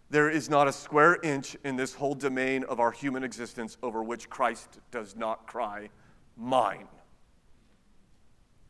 there 0.10 0.30
is 0.30 0.50
not 0.50 0.68
a 0.68 0.74
square 0.74 1.18
inch 1.24 1.56
in 1.64 1.76
this 1.76 1.94
whole 1.94 2.16
domain 2.16 2.64
of 2.64 2.80
our 2.80 2.92
human 2.92 3.24
existence 3.24 3.78
over 3.84 4.02
which 4.04 4.30
Christ 4.30 4.80
does 4.92 5.16
not 5.16 5.46
cry, 5.46 5.90
Mine. 6.40 6.88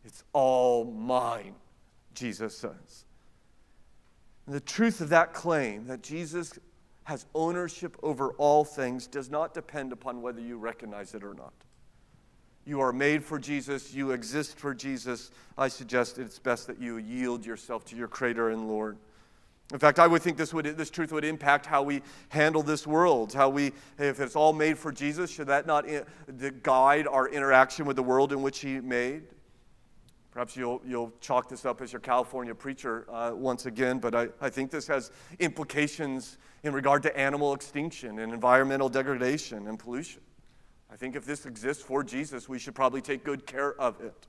It's 0.04 0.24
all 0.34 0.86
mine, 0.86 1.54
Jesus 2.16 2.58
says. 2.58 3.06
And 4.48 4.56
the 4.56 4.60
truth 4.60 5.02
of 5.02 5.10
that 5.10 5.34
claim, 5.34 5.86
that 5.86 6.02
Jesus 6.02 6.58
has 7.04 7.28
ownership 7.36 7.96
over 8.02 8.32
all 8.34 8.66
things, 8.66 9.06
does 9.06 9.30
not 9.30 9.54
depend 9.54 9.94
upon 9.94 10.24
whether 10.24 10.42
you 10.42 10.58
recognize 10.58 11.14
it 11.14 11.24
or 11.24 11.36
not. 11.36 11.54
You 12.66 12.82
are 12.82 12.94
made 12.94 13.24
for 13.24 13.38
Jesus, 13.38 13.94
you 13.94 14.12
exist 14.12 14.58
for 14.58 14.74
Jesus. 14.74 15.32
I 15.58 15.68
suggest 15.68 16.18
it's 16.18 16.40
best 16.40 16.66
that 16.68 16.80
you 16.80 16.98
yield 16.98 17.46
yourself 17.46 17.86
to 17.86 17.96
your 17.96 18.08
Creator 18.08 18.50
and 18.50 18.68
Lord. 18.68 18.98
In 19.72 19.78
fact, 19.78 20.00
I 20.00 20.08
would 20.08 20.24
think 20.24 20.36
this, 20.38 20.52
would, 20.52 20.66
this 20.66 20.90
truth 20.90 21.12
would 21.12 21.24
impact 21.24 21.68
how 21.68 21.84
we 21.84 22.02
handle 22.30 22.64
this 22.64 22.88
world. 22.88 23.34
How 23.34 23.50
we, 23.50 23.72
if 24.00 24.20
it's 24.20 24.36
all 24.36 24.52
made 24.52 24.80
for 24.80 24.92
Jesus, 24.92 25.30
should 25.30 25.48
that 25.48 25.68
not 25.68 25.86
in, 25.86 26.04
guide 26.64 27.06
our 27.08 27.28
interaction 27.28 27.86
with 27.86 27.96
the 27.96 28.04
world 28.04 28.34
in 28.34 28.42
which 28.42 28.60
He 28.60 28.80
made? 28.80 29.24
Perhaps 30.32 30.56
you'll, 30.56 30.82
you'll 30.86 31.12
chalk 31.22 31.50
this 31.50 31.66
up 31.66 31.82
as 31.82 31.94
your 31.94 32.00
California 32.00 32.56
preacher 32.56 33.06
uh, 33.12 33.32
once 33.34 33.68
again, 33.68 34.00
but 34.00 34.16
I, 34.16 34.30
I 34.42 34.50
think 34.50 34.72
this 34.72 34.88
has 34.88 35.12
implications 35.40 36.38
in 36.64 36.74
regard 36.74 37.04
to 37.04 37.18
animal 37.18 37.54
extinction 37.54 38.20
and 38.20 38.34
environmental 38.34 38.90
degradation 38.90 39.68
and 39.68 39.78
pollution. 39.78 40.22
I 40.92 40.96
think 40.96 41.16
if 41.16 41.26
this 41.26 41.46
exists 41.46 41.84
for 41.84 42.04
Jesus, 42.04 42.50
we 42.50 42.58
should 42.58 42.74
probably 42.74 43.02
take 43.02 43.24
good 43.24 43.46
care 43.46 43.80
of 43.80 44.02
it. 44.02 44.28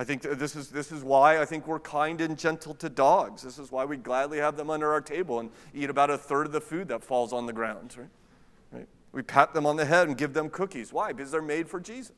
I 0.00 0.04
think 0.04 0.22
this 0.22 0.54
is, 0.54 0.68
this 0.68 0.92
is 0.92 1.02
why 1.02 1.42
I 1.42 1.44
think 1.44 1.66
we're 1.66 1.80
kind 1.80 2.20
and 2.20 2.38
gentle 2.38 2.72
to 2.74 2.88
dogs. 2.88 3.42
This 3.42 3.58
is 3.58 3.72
why 3.72 3.84
we 3.84 3.96
gladly 3.96 4.38
have 4.38 4.56
them 4.56 4.70
under 4.70 4.92
our 4.92 5.00
table 5.00 5.40
and 5.40 5.50
eat 5.74 5.90
about 5.90 6.08
a 6.08 6.16
third 6.16 6.46
of 6.46 6.52
the 6.52 6.60
food 6.60 6.86
that 6.88 7.02
falls 7.02 7.32
on 7.32 7.46
the 7.46 7.52
ground. 7.52 7.96
Right? 7.98 8.08
right? 8.70 8.86
We 9.10 9.22
pat 9.22 9.54
them 9.54 9.66
on 9.66 9.74
the 9.74 9.84
head 9.84 10.06
and 10.06 10.16
give 10.16 10.34
them 10.34 10.50
cookies. 10.50 10.92
Why? 10.92 11.12
Because 11.12 11.32
they're 11.32 11.42
made 11.42 11.68
for 11.68 11.80
Jesus. 11.80 12.14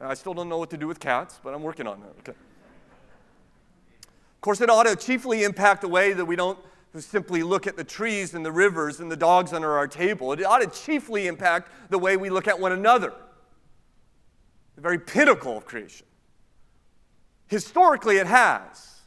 I 0.00 0.14
still 0.14 0.32
don't 0.32 0.48
know 0.48 0.56
what 0.56 0.70
to 0.70 0.78
do 0.78 0.86
with 0.86 0.98
cats, 0.98 1.38
but 1.44 1.52
I'm 1.52 1.62
working 1.62 1.86
on 1.86 2.00
that. 2.00 2.14
Okay. 2.20 2.32
Of 2.32 4.40
course, 4.40 4.62
it 4.62 4.70
ought 4.70 4.84
to 4.84 4.96
chiefly 4.96 5.44
impact 5.44 5.82
the 5.82 5.88
way 5.88 6.14
that 6.14 6.24
we 6.24 6.34
don't 6.34 6.58
simply 6.98 7.42
look 7.42 7.66
at 7.66 7.76
the 7.76 7.84
trees 7.84 8.32
and 8.32 8.42
the 8.42 8.50
rivers 8.50 9.00
and 9.00 9.12
the 9.12 9.16
dogs 9.16 9.52
under 9.52 9.76
our 9.76 9.86
table. 9.86 10.32
It 10.32 10.42
ought 10.46 10.60
to 10.60 10.66
chiefly 10.66 11.26
impact 11.26 11.70
the 11.90 11.98
way 11.98 12.16
we 12.16 12.30
look 12.30 12.48
at 12.48 12.58
one 12.58 12.72
another, 12.72 13.12
the 14.76 14.80
very 14.80 14.98
pinnacle 14.98 15.58
of 15.58 15.66
creation. 15.66 16.06
Historically, 17.50 18.18
it 18.18 18.28
has. 18.28 19.00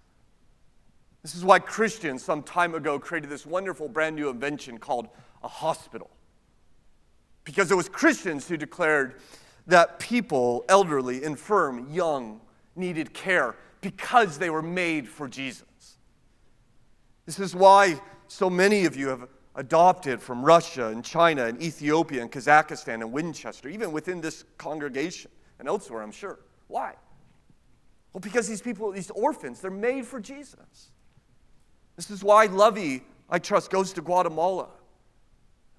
This 1.21 1.34
is 1.34 1.45
why 1.45 1.60
Christians 1.60 2.21
some 2.21 2.43
time 2.43 2.75
ago 2.75 2.99
created 2.99 3.29
this 3.29 3.45
wonderful 3.45 3.88
brand 3.88 4.17
new 4.17 4.27
invention 4.27 4.79
called 4.79 5.08
a 5.41 5.47
hospital. 5.47 6.10
Because 7.45 7.71
it 7.71 7.75
was 7.75 7.88
Christians 7.88 8.45
who 8.45 8.58
declared 8.58 9.15
that 9.67 9.97
people, 9.97 10.65
elderly, 10.67 11.23
infirm, 11.23 11.88
young, 11.89 12.41
needed 12.75 13.13
care 13.13 13.56
because 13.79 14.38
they 14.38 14.49
were 14.49 14.62
made 14.62 15.08
for 15.08 15.29
Jesus. 15.29 15.97
This 17.25 17.39
is 17.39 17.56
why 17.56 18.01
so 18.27 18.49
many 18.49 18.84
of 18.84 18.97
you 18.97 19.08
have 19.08 19.29
adopted 19.56 20.21
from 20.21 20.43
Russia 20.43 20.88
and 20.88 21.06
China 21.06 21.45
and 21.45 21.63
Ethiopia 21.63 22.21
and 22.21 22.29
Kazakhstan 22.29 22.95
and 22.95 23.13
Winchester, 23.13 23.69
even 23.69 23.93
within 23.93 24.19
this 24.19 24.43
congregation 24.58 25.32
and 25.60 25.69
elsewhere, 25.69 26.01
I'm 26.01 26.12
sure. 26.12 26.39
Why? 26.67 26.95
Well, 28.13 28.21
because 28.21 28.47
these 28.47 28.62
people, 28.62 28.91
these 28.91 29.10
orphans, 29.12 29.60
they're 29.60 29.71
made 29.71 30.06
for 30.06 30.19
Jesus. 30.19 30.91
This 31.95 32.10
is 32.10 32.23
why 32.23 32.45
Lovey, 32.45 33.04
I 33.30 33.39
trust, 33.39 33.71
goes 33.71 33.93
to 33.93 34.02
Guatemala. 34.02 34.69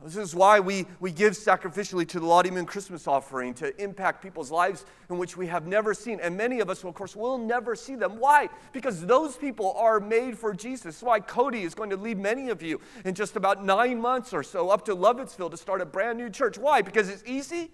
This 0.03 0.17
is 0.17 0.35
why 0.35 0.61
we, 0.61 0.85
we 1.01 1.13
give 1.13 1.33
sacrificially 1.33 2.07
to 2.09 2.21
the 2.21 2.27
Lottie 2.27 2.51
Moon 2.51 2.67
Christmas 2.67 3.07
offering 3.09 3.55
to 3.55 3.83
impact 3.83 4.23
people's 4.23 4.51
lives 4.51 4.85
in 5.09 5.17
which 5.17 5.37
we 5.37 5.47
have 5.47 5.67
never 5.67 5.95
seen. 5.95 6.21
And 6.21 6.37
many 6.37 6.61
of 6.61 6.69
us, 6.69 6.85
of 6.85 6.93
course, 6.95 7.17
will 7.17 7.39
never 7.39 7.75
see 7.75 7.95
them. 7.95 8.19
Why? 8.19 8.51
Because 8.73 9.07
those 9.07 9.37
people 9.37 9.73
are 9.79 10.01
made 10.01 10.37
for 10.37 10.53
Jesus. 10.53 10.83
That's 10.83 11.03
why 11.03 11.21
Cody 11.21 11.63
is 11.63 11.75
going 11.75 11.89
to 11.91 11.97
lead 11.97 12.19
many 12.19 12.51
of 12.51 12.61
you 12.61 12.81
in 13.07 13.15
just 13.15 13.37
about 13.37 13.65
nine 13.65 13.99
months 13.99 14.35
or 14.35 14.43
so 14.43 14.69
up 14.69 14.85
to 14.87 14.97
Lovettsville 14.97 15.51
to 15.51 15.57
start 15.57 15.81
a 15.81 15.87
brand 15.87 16.19
new 16.19 16.29
church. 16.29 16.59
Why? 16.59 16.83
Because 16.83 17.09
it's 17.09 17.23
easy? 17.25 17.71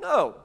No. 0.00 0.36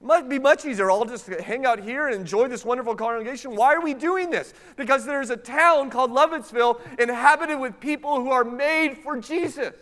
Might 0.00 0.28
be 0.28 0.38
much 0.38 0.66
easier 0.66 0.90
all 0.90 1.04
just 1.04 1.26
hang 1.26 1.64
out 1.64 1.80
here 1.80 2.06
and 2.08 2.16
enjoy 2.16 2.48
this 2.48 2.64
wonderful 2.64 2.94
congregation. 2.94 3.56
Why 3.56 3.74
are 3.74 3.80
we 3.80 3.94
doing 3.94 4.30
this? 4.30 4.52
Because 4.76 5.06
there's 5.06 5.30
a 5.30 5.36
town 5.36 5.90
called 5.90 6.10
Lovettsville 6.10 6.80
inhabited 6.98 7.58
with 7.58 7.80
people 7.80 8.16
who 8.16 8.30
are 8.30 8.44
made 8.44 8.98
for 8.98 9.18
Jesus. 9.18 9.72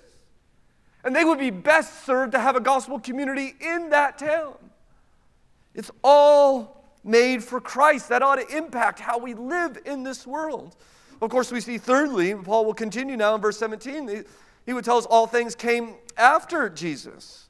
And 1.02 1.14
they 1.14 1.24
would 1.24 1.38
be 1.38 1.50
best 1.50 2.06
served 2.06 2.32
to 2.32 2.38
have 2.38 2.56
a 2.56 2.60
gospel 2.60 2.98
community 2.98 3.54
in 3.60 3.90
that 3.90 4.16
town. 4.16 4.54
It's 5.74 5.90
all 6.02 6.84
made 7.02 7.42
for 7.42 7.60
Christ. 7.60 8.08
That 8.08 8.22
ought 8.22 8.36
to 8.36 8.56
impact 8.56 9.00
how 9.00 9.18
we 9.18 9.34
live 9.34 9.78
in 9.84 10.04
this 10.04 10.26
world. 10.26 10.76
Of 11.20 11.28
course, 11.30 11.52
we 11.52 11.60
see 11.60 11.76
thirdly, 11.76 12.34
Paul 12.34 12.64
will 12.64 12.74
continue 12.74 13.16
now 13.16 13.34
in 13.34 13.40
verse 13.40 13.58
17, 13.58 14.24
he 14.64 14.72
would 14.72 14.84
tell 14.84 14.96
us 14.96 15.06
all 15.06 15.26
things 15.26 15.54
came 15.54 15.96
after 16.16 16.68
Jesus. 16.68 17.48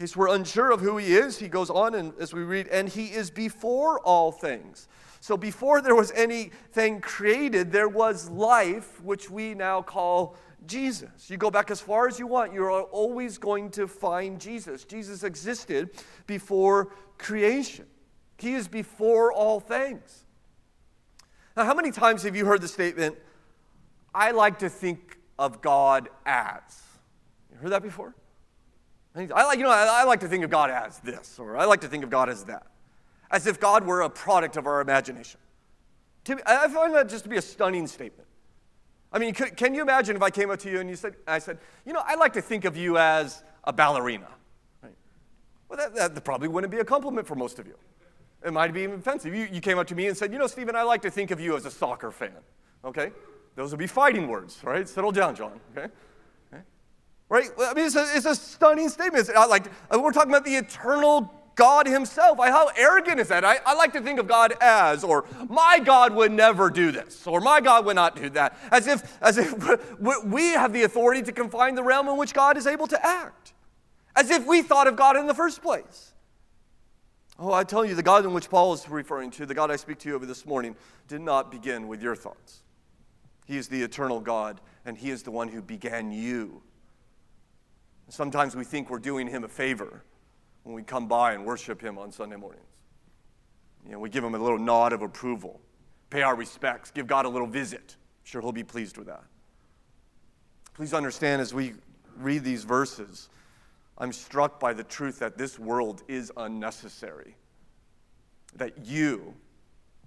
In 0.00 0.06
case 0.06 0.16
we're 0.16 0.34
unsure 0.34 0.70
of 0.70 0.80
who 0.80 0.96
he 0.96 1.12
is, 1.12 1.38
he 1.38 1.46
goes 1.46 1.68
on 1.68 1.94
and 1.94 2.14
as 2.18 2.32
we 2.32 2.40
read, 2.40 2.68
and 2.68 2.88
he 2.88 3.08
is 3.08 3.30
before 3.30 4.00
all 4.00 4.32
things. 4.32 4.88
So 5.20 5.36
before 5.36 5.82
there 5.82 5.94
was 5.94 6.10
anything 6.12 7.02
created, 7.02 7.70
there 7.70 7.86
was 7.86 8.30
life, 8.30 9.02
which 9.02 9.28
we 9.28 9.52
now 9.52 9.82
call 9.82 10.36
Jesus. 10.64 11.28
You 11.28 11.36
go 11.36 11.50
back 11.50 11.70
as 11.70 11.82
far 11.82 12.08
as 12.08 12.18
you 12.18 12.26
want, 12.26 12.54
you're 12.54 12.70
always 12.70 13.36
going 13.36 13.68
to 13.72 13.86
find 13.86 14.40
Jesus. 14.40 14.84
Jesus 14.84 15.22
existed 15.22 15.90
before 16.26 16.94
creation, 17.18 17.84
He 18.38 18.54
is 18.54 18.68
before 18.68 19.34
all 19.34 19.60
things. 19.60 20.24
Now, 21.58 21.66
how 21.66 21.74
many 21.74 21.90
times 21.90 22.22
have 22.22 22.34
you 22.34 22.46
heard 22.46 22.62
the 22.62 22.68
statement, 22.68 23.18
I 24.14 24.30
like 24.30 24.60
to 24.60 24.70
think 24.70 25.18
of 25.38 25.60
God 25.60 26.08
as? 26.24 26.62
You 27.52 27.58
heard 27.58 27.72
that 27.72 27.82
before? 27.82 28.14
I 29.14 29.44
like, 29.44 29.58
you 29.58 29.64
know, 29.64 29.70
I, 29.70 30.02
I 30.02 30.04
like 30.04 30.20
to 30.20 30.28
think 30.28 30.44
of 30.44 30.50
God 30.50 30.70
as 30.70 30.98
this, 31.00 31.38
or 31.38 31.56
I 31.56 31.64
like 31.64 31.80
to 31.80 31.88
think 31.88 32.04
of 32.04 32.10
God 32.10 32.28
as 32.28 32.44
that, 32.44 32.66
as 33.30 33.46
if 33.46 33.58
God 33.58 33.84
were 33.84 34.02
a 34.02 34.10
product 34.10 34.56
of 34.56 34.66
our 34.66 34.80
imagination. 34.80 35.40
To 36.24 36.36
me, 36.36 36.42
I 36.46 36.68
find 36.68 36.94
that 36.94 37.08
just 37.08 37.24
to 37.24 37.30
be 37.30 37.36
a 37.36 37.42
stunning 37.42 37.86
statement. 37.86 38.28
I 39.12 39.18
mean, 39.18 39.34
could, 39.34 39.56
can 39.56 39.74
you 39.74 39.82
imagine 39.82 40.14
if 40.14 40.22
I 40.22 40.30
came 40.30 40.50
up 40.50 40.60
to 40.60 40.70
you 40.70 40.78
and 40.78 40.88
you 40.88 40.94
said, 40.94 41.16
I 41.26 41.40
said, 41.40 41.58
you 41.84 41.92
know, 41.92 42.02
I 42.04 42.14
like 42.14 42.32
to 42.34 42.42
think 42.42 42.64
of 42.64 42.76
you 42.76 42.98
as 42.98 43.42
a 43.64 43.72
ballerina. 43.72 44.28
Right? 44.82 44.94
Well, 45.68 45.76
that, 45.76 46.14
that 46.14 46.24
probably 46.24 46.48
wouldn't 46.48 46.70
be 46.70 46.78
a 46.78 46.84
compliment 46.84 47.26
for 47.26 47.34
most 47.34 47.58
of 47.58 47.66
you. 47.66 47.74
It 48.44 48.52
might 48.52 48.72
be 48.72 48.82
even 48.82 49.00
offensive. 49.00 49.34
You, 49.34 49.48
you 49.50 49.60
came 49.60 49.78
up 49.78 49.86
to 49.88 49.94
me 49.94 50.06
and 50.06 50.16
said, 50.16 50.32
you 50.32 50.38
know, 50.38 50.46
Stephen, 50.46 50.76
I 50.76 50.82
like 50.82 51.02
to 51.02 51.10
think 51.10 51.30
of 51.30 51.40
you 51.40 51.56
as 51.56 51.66
a 51.66 51.70
soccer 51.70 52.10
fan. 52.10 52.30
Okay? 52.84 53.10
Those 53.56 53.72
would 53.72 53.80
be 53.80 53.86
fighting 53.86 54.28
words, 54.28 54.60
right? 54.62 54.88
Settle 54.88 55.12
down, 55.12 55.34
John. 55.34 55.60
Okay? 55.76 55.92
Right? 57.30 57.48
I 57.60 57.74
mean, 57.74 57.86
it's 57.86 57.94
a, 57.94 58.06
it's 58.12 58.26
a 58.26 58.34
stunning 58.34 58.88
statement. 58.88 59.28
It's 59.28 59.30
uh, 59.30 59.48
like 59.48 59.66
uh, 59.88 60.00
we're 60.00 60.12
talking 60.12 60.32
about 60.32 60.44
the 60.44 60.56
eternal 60.56 61.32
God 61.54 61.86
Himself. 61.86 62.38
How 62.38 62.70
arrogant 62.76 63.20
is 63.20 63.28
that? 63.28 63.44
I, 63.44 63.60
I, 63.64 63.74
like 63.74 63.92
to 63.92 64.00
think 64.00 64.18
of 64.18 64.26
God 64.26 64.52
as, 64.60 65.04
or 65.04 65.24
my 65.48 65.78
God 65.78 66.12
would 66.12 66.32
never 66.32 66.70
do 66.70 66.90
this, 66.90 67.28
or 67.28 67.40
my 67.40 67.60
God 67.60 67.86
would 67.86 67.94
not 67.94 68.16
do 68.16 68.30
that, 68.30 68.58
as 68.72 68.88
if, 68.88 69.16
as 69.22 69.38
if 69.38 69.54
we 70.24 70.48
have 70.48 70.72
the 70.72 70.82
authority 70.82 71.22
to 71.22 71.30
confine 71.30 71.76
the 71.76 71.84
realm 71.84 72.08
in 72.08 72.16
which 72.16 72.34
God 72.34 72.56
is 72.56 72.66
able 72.66 72.88
to 72.88 73.06
act, 73.06 73.52
as 74.16 74.28
if 74.30 74.44
we 74.44 74.60
thought 74.60 74.88
of 74.88 74.96
God 74.96 75.16
in 75.16 75.28
the 75.28 75.34
first 75.34 75.62
place. 75.62 76.14
Oh, 77.38 77.52
I 77.52 77.62
tell 77.62 77.84
you, 77.84 77.94
the 77.94 78.02
God 78.02 78.24
in 78.24 78.32
which 78.32 78.50
Paul 78.50 78.72
is 78.74 78.88
referring 78.88 79.30
to, 79.32 79.46
the 79.46 79.54
God 79.54 79.70
I 79.70 79.76
speak 79.76 79.98
to 80.00 80.08
you 80.08 80.16
over 80.16 80.26
this 80.26 80.44
morning, 80.44 80.74
did 81.06 81.20
not 81.20 81.52
begin 81.52 81.86
with 81.86 82.02
your 82.02 82.16
thoughts. 82.16 82.64
He 83.46 83.56
is 83.56 83.68
the 83.68 83.82
eternal 83.82 84.20
God, 84.20 84.60
and 84.84 84.98
He 84.98 85.10
is 85.10 85.22
the 85.22 85.30
one 85.30 85.46
who 85.46 85.62
began 85.62 86.10
you 86.10 86.62
Sometimes 88.10 88.56
we 88.56 88.64
think 88.64 88.90
we're 88.90 88.98
doing 88.98 89.28
him 89.28 89.44
a 89.44 89.48
favor 89.48 90.02
when 90.64 90.74
we 90.74 90.82
come 90.82 91.06
by 91.06 91.32
and 91.32 91.44
worship 91.44 91.80
him 91.80 91.96
on 91.96 92.10
Sunday 92.10 92.36
mornings. 92.36 92.64
You 93.86 93.92
know, 93.92 93.98
we 94.00 94.10
give 94.10 94.24
him 94.24 94.34
a 94.34 94.38
little 94.38 94.58
nod 94.58 94.92
of 94.92 95.02
approval, 95.02 95.60
pay 96.10 96.22
our 96.22 96.34
respects, 96.34 96.90
give 96.90 97.06
God 97.06 97.24
a 97.24 97.28
little 97.28 97.46
visit. 97.46 97.96
I'm 97.96 98.24
sure 98.24 98.42
he'll 98.42 98.52
be 98.52 98.64
pleased 98.64 98.98
with 98.98 99.06
that. 99.06 99.22
Please 100.74 100.92
understand 100.92 101.40
as 101.40 101.54
we 101.54 101.74
read 102.18 102.42
these 102.42 102.64
verses, 102.64 103.28
I'm 103.96 104.12
struck 104.12 104.58
by 104.58 104.72
the 104.72 104.84
truth 104.84 105.20
that 105.20 105.38
this 105.38 105.58
world 105.58 106.02
is 106.08 106.32
unnecessary. 106.36 107.36
That 108.56 108.86
you 108.86 109.34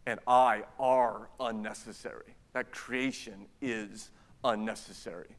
and 0.05 0.19
I 0.27 0.63
are 0.77 1.29
unnecessary. 1.39 2.35
That 2.51 2.71
creation 2.71 3.45
is 3.61 4.11
unnecessary. 4.43 5.37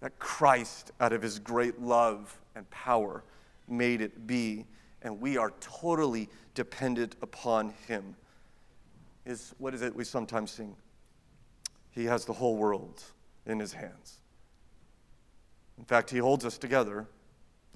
That 0.00 0.18
Christ, 0.18 0.92
out 1.00 1.12
of 1.12 1.22
his 1.22 1.38
great 1.38 1.80
love 1.80 2.40
and 2.54 2.68
power, 2.70 3.24
made 3.68 4.00
it 4.00 4.26
be, 4.26 4.66
and 5.02 5.20
we 5.20 5.36
are 5.36 5.52
totally 5.60 6.28
dependent 6.54 7.16
upon 7.22 7.74
him. 7.86 8.16
Is 9.26 9.54
what 9.58 9.74
is 9.74 9.82
it 9.82 9.94
we 9.94 10.04
sometimes 10.04 10.50
sing? 10.50 10.74
He 11.90 12.04
has 12.06 12.24
the 12.24 12.32
whole 12.32 12.56
world 12.56 13.02
in 13.46 13.58
his 13.58 13.72
hands. 13.72 14.20
In 15.78 15.84
fact, 15.84 16.10
he 16.10 16.18
holds 16.18 16.44
us 16.44 16.58
together. 16.58 17.06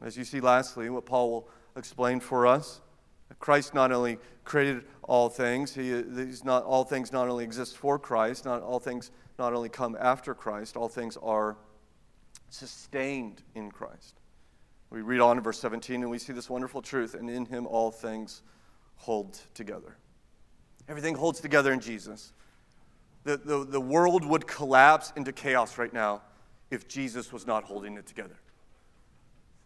As 0.02 0.16
you 0.16 0.24
see, 0.24 0.40
lastly, 0.40 0.88
what 0.90 1.06
Paul 1.06 1.30
will 1.30 1.48
explain 1.76 2.20
for 2.20 2.46
us 2.46 2.80
Christ 3.38 3.74
not 3.74 3.92
only 3.92 4.18
created 4.44 4.84
all 5.02 5.28
things, 5.28 5.74
he, 5.74 5.90
he's 5.90 6.44
not, 6.44 6.64
all 6.64 6.84
things 6.84 7.12
not 7.12 7.28
only 7.28 7.44
exist 7.44 7.76
for 7.76 7.98
Christ, 7.98 8.44
not 8.44 8.62
all 8.62 8.78
things 8.78 9.10
not 9.38 9.52
only 9.52 9.68
come 9.68 9.96
after 9.98 10.34
Christ, 10.34 10.76
all 10.76 10.88
things 10.88 11.16
are 11.22 11.56
sustained 12.50 13.42
in 13.54 13.70
Christ. 13.70 14.20
We 14.90 15.02
read 15.02 15.20
on 15.20 15.38
in 15.38 15.42
verse 15.42 15.58
17 15.58 16.02
and 16.02 16.10
we 16.10 16.18
see 16.18 16.32
this 16.32 16.48
wonderful 16.48 16.80
truth, 16.80 17.14
and 17.14 17.28
in 17.28 17.46
him 17.46 17.66
all 17.66 17.90
things 17.90 18.42
hold 18.96 19.40
together. 19.54 19.96
Everything 20.88 21.14
holds 21.14 21.40
together 21.40 21.72
in 21.72 21.80
Jesus. 21.80 22.32
The, 23.24 23.38
the, 23.38 23.64
the 23.64 23.80
world 23.80 24.24
would 24.24 24.46
collapse 24.46 25.12
into 25.16 25.32
chaos 25.32 25.78
right 25.78 25.92
now 25.92 26.22
if 26.70 26.86
Jesus 26.86 27.32
was 27.32 27.46
not 27.46 27.64
holding 27.64 27.96
it 27.96 28.06
together. 28.06 28.36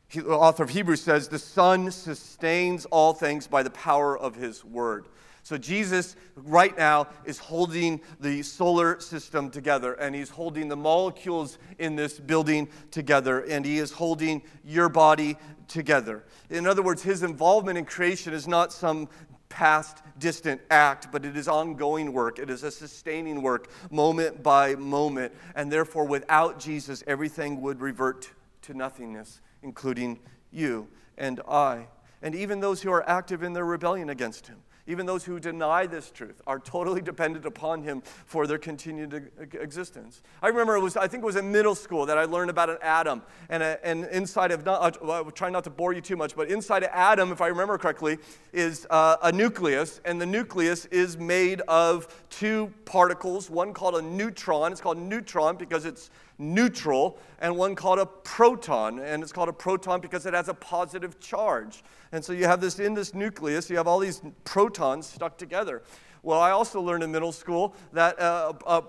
He, 0.08 0.20
the 0.20 0.30
author 0.30 0.62
of 0.62 0.70
Hebrews 0.70 1.02
says, 1.02 1.28
The 1.28 1.38
Son 1.38 1.90
sustains 1.90 2.86
all 2.86 3.12
things 3.12 3.46
by 3.46 3.62
the 3.62 3.70
power 3.70 4.18
of 4.18 4.34
his 4.34 4.64
word. 4.64 5.08
So 5.48 5.56
Jesus, 5.56 6.14
right 6.36 6.76
now, 6.76 7.06
is 7.24 7.38
holding 7.38 8.02
the 8.20 8.42
solar 8.42 9.00
system 9.00 9.48
together, 9.48 9.94
and 9.94 10.14
he's 10.14 10.28
holding 10.28 10.68
the 10.68 10.76
molecules 10.76 11.56
in 11.78 11.96
this 11.96 12.20
building 12.20 12.68
together, 12.90 13.40
and 13.40 13.64
he 13.64 13.78
is 13.78 13.90
holding 13.90 14.42
your 14.62 14.90
body 14.90 15.38
together. 15.66 16.26
In 16.50 16.66
other 16.66 16.82
words, 16.82 17.02
his 17.02 17.22
involvement 17.22 17.78
in 17.78 17.86
creation 17.86 18.34
is 18.34 18.46
not 18.46 18.74
some 18.74 19.08
past 19.48 20.02
distant 20.18 20.60
act, 20.70 21.10
but 21.10 21.24
it 21.24 21.34
is 21.34 21.48
ongoing 21.48 22.12
work. 22.12 22.38
It 22.38 22.50
is 22.50 22.62
a 22.62 22.70
sustaining 22.70 23.40
work, 23.40 23.70
moment 23.90 24.42
by 24.42 24.74
moment. 24.74 25.32
And 25.54 25.72
therefore, 25.72 26.04
without 26.04 26.60
Jesus, 26.60 27.02
everything 27.06 27.62
would 27.62 27.80
revert 27.80 28.30
to 28.60 28.74
nothingness, 28.74 29.40
including 29.62 30.20
you 30.50 30.88
and 31.16 31.40
I, 31.48 31.86
and 32.20 32.34
even 32.34 32.60
those 32.60 32.82
who 32.82 32.92
are 32.92 33.08
active 33.08 33.42
in 33.42 33.54
their 33.54 33.64
rebellion 33.64 34.10
against 34.10 34.46
him. 34.46 34.58
Even 34.88 35.04
those 35.04 35.22
who 35.22 35.38
deny 35.38 35.86
this 35.86 36.10
truth 36.10 36.40
are 36.46 36.58
totally 36.58 37.02
dependent 37.02 37.44
upon 37.44 37.82
him 37.82 38.02
for 38.24 38.46
their 38.46 38.56
continued 38.56 39.30
existence. 39.52 40.22
I 40.42 40.48
remember 40.48 40.76
it 40.76 40.80
was, 40.80 40.96
I 40.96 41.06
think 41.06 41.22
it 41.22 41.26
was 41.26 41.36
in 41.36 41.52
middle 41.52 41.74
school 41.74 42.06
that 42.06 42.16
I 42.16 42.24
learned 42.24 42.48
about 42.48 42.70
an 42.70 42.78
atom. 42.80 43.22
And, 43.50 43.62
a, 43.62 43.78
and 43.86 44.06
inside 44.06 44.50
of, 44.50 44.64
not, 44.64 45.04
well, 45.04 45.26
I 45.26 45.30
try 45.30 45.50
not 45.50 45.64
to 45.64 45.70
bore 45.70 45.92
you 45.92 46.00
too 46.00 46.16
much, 46.16 46.34
but 46.34 46.48
inside 46.48 46.84
of 46.84 46.90
atom, 46.94 47.32
if 47.32 47.42
I 47.42 47.48
remember 47.48 47.76
correctly, 47.76 48.16
is 48.54 48.86
uh, 48.88 49.18
a 49.22 49.30
nucleus. 49.30 50.00
And 50.06 50.18
the 50.18 50.26
nucleus 50.26 50.86
is 50.86 51.18
made 51.18 51.60
of 51.68 52.08
two 52.30 52.72
particles, 52.86 53.50
one 53.50 53.74
called 53.74 53.96
a 53.96 54.02
neutron. 54.02 54.72
It's 54.72 54.80
called 54.80 54.96
neutron 54.96 55.56
because 55.56 55.84
it's 55.84 56.08
neutral, 56.38 57.18
and 57.40 57.56
one 57.56 57.74
called 57.74 57.98
a 57.98 58.06
proton. 58.06 58.98
And 59.00 59.22
it's 59.22 59.32
called 59.32 59.48
a 59.48 59.52
proton 59.52 60.00
because 60.00 60.26
it 60.26 60.34
has 60.34 60.48
a 60.48 60.54
positive 60.54 61.20
charge. 61.20 61.82
And 62.12 62.24
so 62.24 62.32
you 62.32 62.44
have 62.44 62.60
this 62.60 62.78
in 62.78 62.94
this 62.94 63.14
nucleus, 63.14 63.68
you 63.68 63.76
have 63.76 63.86
all 63.86 63.98
these 63.98 64.22
protons 64.44 65.06
stuck 65.06 65.36
together. 65.36 65.82
Well, 66.22 66.40
I 66.40 66.50
also 66.50 66.80
learned 66.80 67.02
in 67.02 67.12
middle 67.12 67.32
school 67.32 67.74
that 67.92 68.18
uh, 68.20 68.52
uh, 68.66 68.82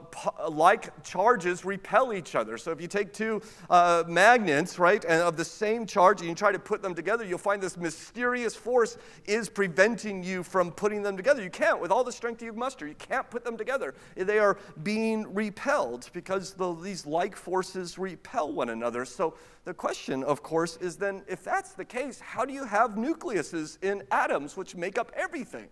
like 0.49 1.03
charges 1.03 1.63
repel 1.63 2.13
each 2.13 2.35
other. 2.35 2.57
So 2.57 2.71
if 2.71 2.81
you 2.81 2.87
take 2.87 3.13
two 3.13 3.41
uh, 3.69 4.03
magnets, 4.07 4.79
right, 4.79 5.03
and 5.05 5.21
of 5.21 5.37
the 5.37 5.45
same 5.45 5.85
charge, 5.85 6.21
and 6.21 6.29
you 6.29 6.35
try 6.35 6.51
to 6.51 6.59
put 6.59 6.81
them 6.81 6.95
together, 6.95 7.23
you'll 7.23 7.37
find 7.37 7.61
this 7.61 7.77
mysterious 7.77 8.55
force 8.55 8.97
is 9.25 9.49
preventing 9.49 10.23
you 10.23 10.43
from 10.43 10.71
putting 10.71 11.03
them 11.03 11.15
together. 11.15 11.43
You 11.43 11.49
can't, 11.49 11.79
with 11.79 11.91
all 11.91 12.03
the 12.03 12.11
strength 12.11 12.41
you 12.41 12.53
muster, 12.53 12.87
you 12.87 12.95
can't 12.95 13.29
put 13.29 13.43
them 13.43 13.57
together. 13.57 13.93
They 14.15 14.39
are 14.39 14.57
being 14.83 15.33
repelled 15.33 16.09
because 16.13 16.53
the, 16.53 16.73
these 16.75 17.05
like 17.05 17.35
forces 17.35 17.97
repel 17.97 18.51
one 18.51 18.69
another. 18.69 19.05
So 19.05 19.35
the 19.65 19.73
question, 19.73 20.23
of 20.23 20.41
course, 20.41 20.77
is 20.77 20.95
then 20.95 21.23
if 21.27 21.43
that's 21.43 21.73
the 21.73 21.85
case, 21.85 22.19
how 22.19 22.45
do 22.45 22.53
you 22.53 22.65
have 22.65 22.91
nucleuses 22.91 23.77
in 23.83 24.03
atoms 24.11 24.57
which 24.57 24.75
make 24.75 24.97
up 24.97 25.11
everything? 25.15 25.67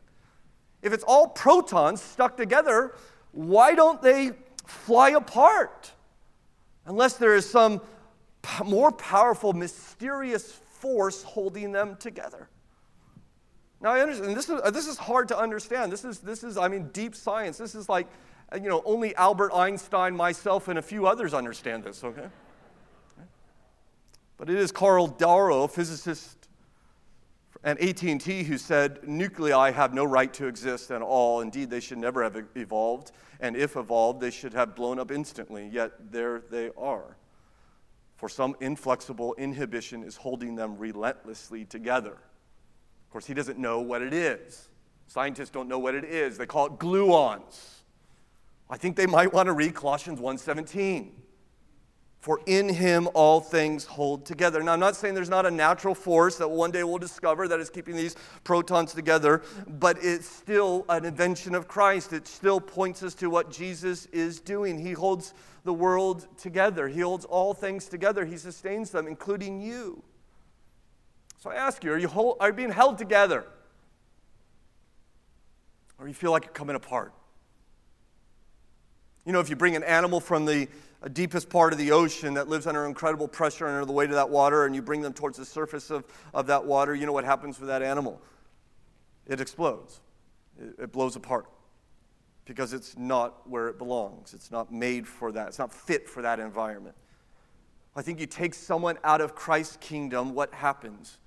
If 0.87 0.93
it's 0.93 1.03
all 1.03 1.27
protons 1.27 2.01
stuck 2.01 2.37
together, 2.37 2.95
why 3.33 3.75
don't 3.75 4.01
they 4.01 4.31
fly 4.65 5.09
apart? 5.09 5.91
Unless 6.85 7.17
there 7.17 7.35
is 7.35 7.47
some 7.47 7.81
more 8.63 8.93
powerful, 8.93 9.51
mysterious 9.51 10.53
force 10.53 11.23
holding 11.23 11.73
them 11.73 11.97
together. 11.97 12.47
Now, 13.81 13.91
I 13.91 13.99
understand, 13.99 14.35
this 14.35 14.47
is, 14.49 14.61
uh, 14.63 14.71
this 14.71 14.87
is 14.87 14.97
hard 14.97 15.27
to 15.27 15.37
understand. 15.37 15.91
This 15.91 16.05
is, 16.05 16.19
this 16.19 16.43
is, 16.43 16.57
I 16.57 16.69
mean, 16.69 16.89
deep 16.93 17.15
science. 17.15 17.57
This 17.57 17.75
is 17.75 17.89
like, 17.89 18.07
uh, 18.53 18.55
you 18.55 18.69
know, 18.69 18.81
only 18.85 19.13
Albert 19.17 19.51
Einstein, 19.53 20.15
myself, 20.15 20.69
and 20.69 20.79
a 20.79 20.81
few 20.81 21.05
others 21.05 21.33
understand 21.33 21.83
this, 21.83 22.03
okay? 22.03 22.27
But 24.37 24.49
it 24.49 24.55
is 24.55 24.71
Karl 24.71 25.07
Darrow, 25.07 25.67
physicist 25.67 26.46
and 27.63 27.79
AT&T 27.79 28.43
who 28.43 28.57
said 28.57 29.07
nuclei 29.07 29.71
have 29.71 29.93
no 29.93 30.03
right 30.03 30.33
to 30.33 30.47
exist 30.47 30.91
at 30.91 31.01
all. 31.01 31.41
Indeed, 31.41 31.69
they 31.69 31.79
should 31.79 31.97
never 31.97 32.23
have 32.23 32.37
evolved, 32.55 33.11
and 33.39 33.55
if 33.55 33.75
evolved, 33.75 34.21
they 34.21 34.31
should 34.31 34.53
have 34.53 34.75
blown 34.75 34.99
up 34.99 35.11
instantly. 35.11 35.67
Yet 35.67 36.11
there 36.11 36.41
they 36.49 36.71
are. 36.77 37.17
For 38.15 38.29
some 38.29 38.55
inflexible 38.59 39.35
inhibition 39.35 40.03
is 40.03 40.17
holding 40.17 40.55
them 40.55 40.77
relentlessly 40.77 41.65
together. 41.65 42.13
Of 42.13 43.11
course, 43.11 43.25
he 43.25 43.33
doesn't 43.33 43.59
know 43.59 43.79
what 43.79 44.01
it 44.01 44.13
is. 44.13 44.69
Scientists 45.07 45.51
don't 45.51 45.69
know 45.69 45.79
what 45.79 45.95
it 45.95 46.03
is. 46.03 46.37
They 46.37 46.45
call 46.45 46.65
it 46.65 46.73
gluons. 46.73 47.75
I 48.69 48.77
think 48.77 48.95
they 48.95 49.05
might 49.05 49.31
want 49.31 49.47
to 49.47 49.53
read 49.53 49.73
Colossians 49.73 50.19
1:17. 50.19 51.11
For 52.19 52.41
in 52.45 52.67
him 52.67 53.07
all 53.13 53.39
things 53.39 53.85
hold 53.85 54.25
together. 54.25 54.61
Now, 54.61 54.73
I'm 54.73 54.79
not 54.79 54.95
saying 54.95 55.13
there's 55.13 55.29
not 55.29 55.45
a 55.45 55.51
natural 55.51 55.95
force 55.95 56.37
that 56.37 56.47
one 56.49 56.71
day 56.71 56.83
we'll 56.83 56.97
discover 56.97 57.47
that 57.47 57.59
is 57.59 57.69
keeping 57.69 57.95
these 57.95 58.15
protons 58.43 58.93
together, 58.93 59.43
but 59.67 59.97
it's 60.01 60.27
still 60.27 60.83
an 60.89 61.05
invention 61.05 61.55
of 61.55 61.67
Christ. 61.67 62.13
It 62.13 62.27
still 62.27 62.59
points 62.59 63.03
us 63.03 63.13
to 63.15 63.29
what 63.29 63.51
Jesus 63.51 64.07
is 64.07 64.39
doing. 64.39 64.79
He 64.79 64.93
holds 64.93 65.33
the 65.63 65.73
world 65.73 66.27
together, 66.37 66.87
He 66.87 67.01
holds 67.01 67.25
all 67.25 67.53
things 67.53 67.87
together, 67.87 68.25
He 68.25 68.37
sustains 68.37 68.89
them, 68.89 69.05
including 69.05 69.61
you. 69.61 70.01
So 71.39 71.51
I 71.51 71.55
ask 71.55 71.83
you 71.83 71.91
are 71.91 71.97
you, 71.97 72.07
hold, 72.07 72.37
are 72.39 72.47
you 72.47 72.53
being 72.53 72.71
held 72.71 72.97
together? 72.97 73.45
Or 75.99 76.07
you 76.07 76.13
feel 76.13 76.31
like 76.31 76.45
you're 76.45 76.53
coming 76.53 76.75
apart? 76.75 77.13
You 79.25 79.33
know, 79.33 79.39
if 79.39 79.49
you 79.49 79.55
bring 79.55 79.75
an 79.75 79.83
animal 79.83 80.19
from 80.19 80.45
the 80.45 80.67
deepest 81.09 81.49
part 81.49 81.73
of 81.73 81.79
the 81.79 81.91
ocean 81.91 82.33
that 82.33 82.47
lives 82.47 82.65
under 82.65 82.85
incredible 82.85 83.27
pressure 83.27 83.67
under 83.67 83.85
the 83.85 83.93
weight 83.93 84.09
of 84.09 84.15
that 84.15 84.29
water, 84.29 84.65
and 84.65 84.75
you 84.75 84.81
bring 84.81 85.01
them 85.01 85.13
towards 85.13 85.37
the 85.37 85.45
surface 85.45 85.89
of, 85.89 86.03
of 86.33 86.47
that 86.47 86.65
water, 86.65 86.95
you 86.95 87.05
know 87.05 87.11
what 87.11 87.25
happens 87.25 87.59
with 87.59 87.69
that 87.69 87.81
animal? 87.81 88.21
It 89.25 89.39
explodes, 89.39 90.01
it, 90.59 90.75
it 90.83 90.91
blows 90.91 91.15
apart 91.15 91.45
because 92.45 92.73
it's 92.73 92.97
not 92.97 93.47
where 93.47 93.67
it 93.67 93.77
belongs. 93.77 94.33
It's 94.33 94.51
not 94.51 94.71
made 94.71 95.07
for 95.07 95.31
that, 95.33 95.49
it's 95.49 95.59
not 95.59 95.73
fit 95.73 96.09
for 96.09 96.21
that 96.21 96.39
environment. 96.39 96.95
I 97.95 98.01
think 98.01 98.19
you 98.19 98.25
take 98.25 98.53
someone 98.53 98.97
out 99.03 99.21
of 99.21 99.35
Christ's 99.35 99.77
kingdom, 99.77 100.33
what 100.33 100.53
happens? 100.53 101.17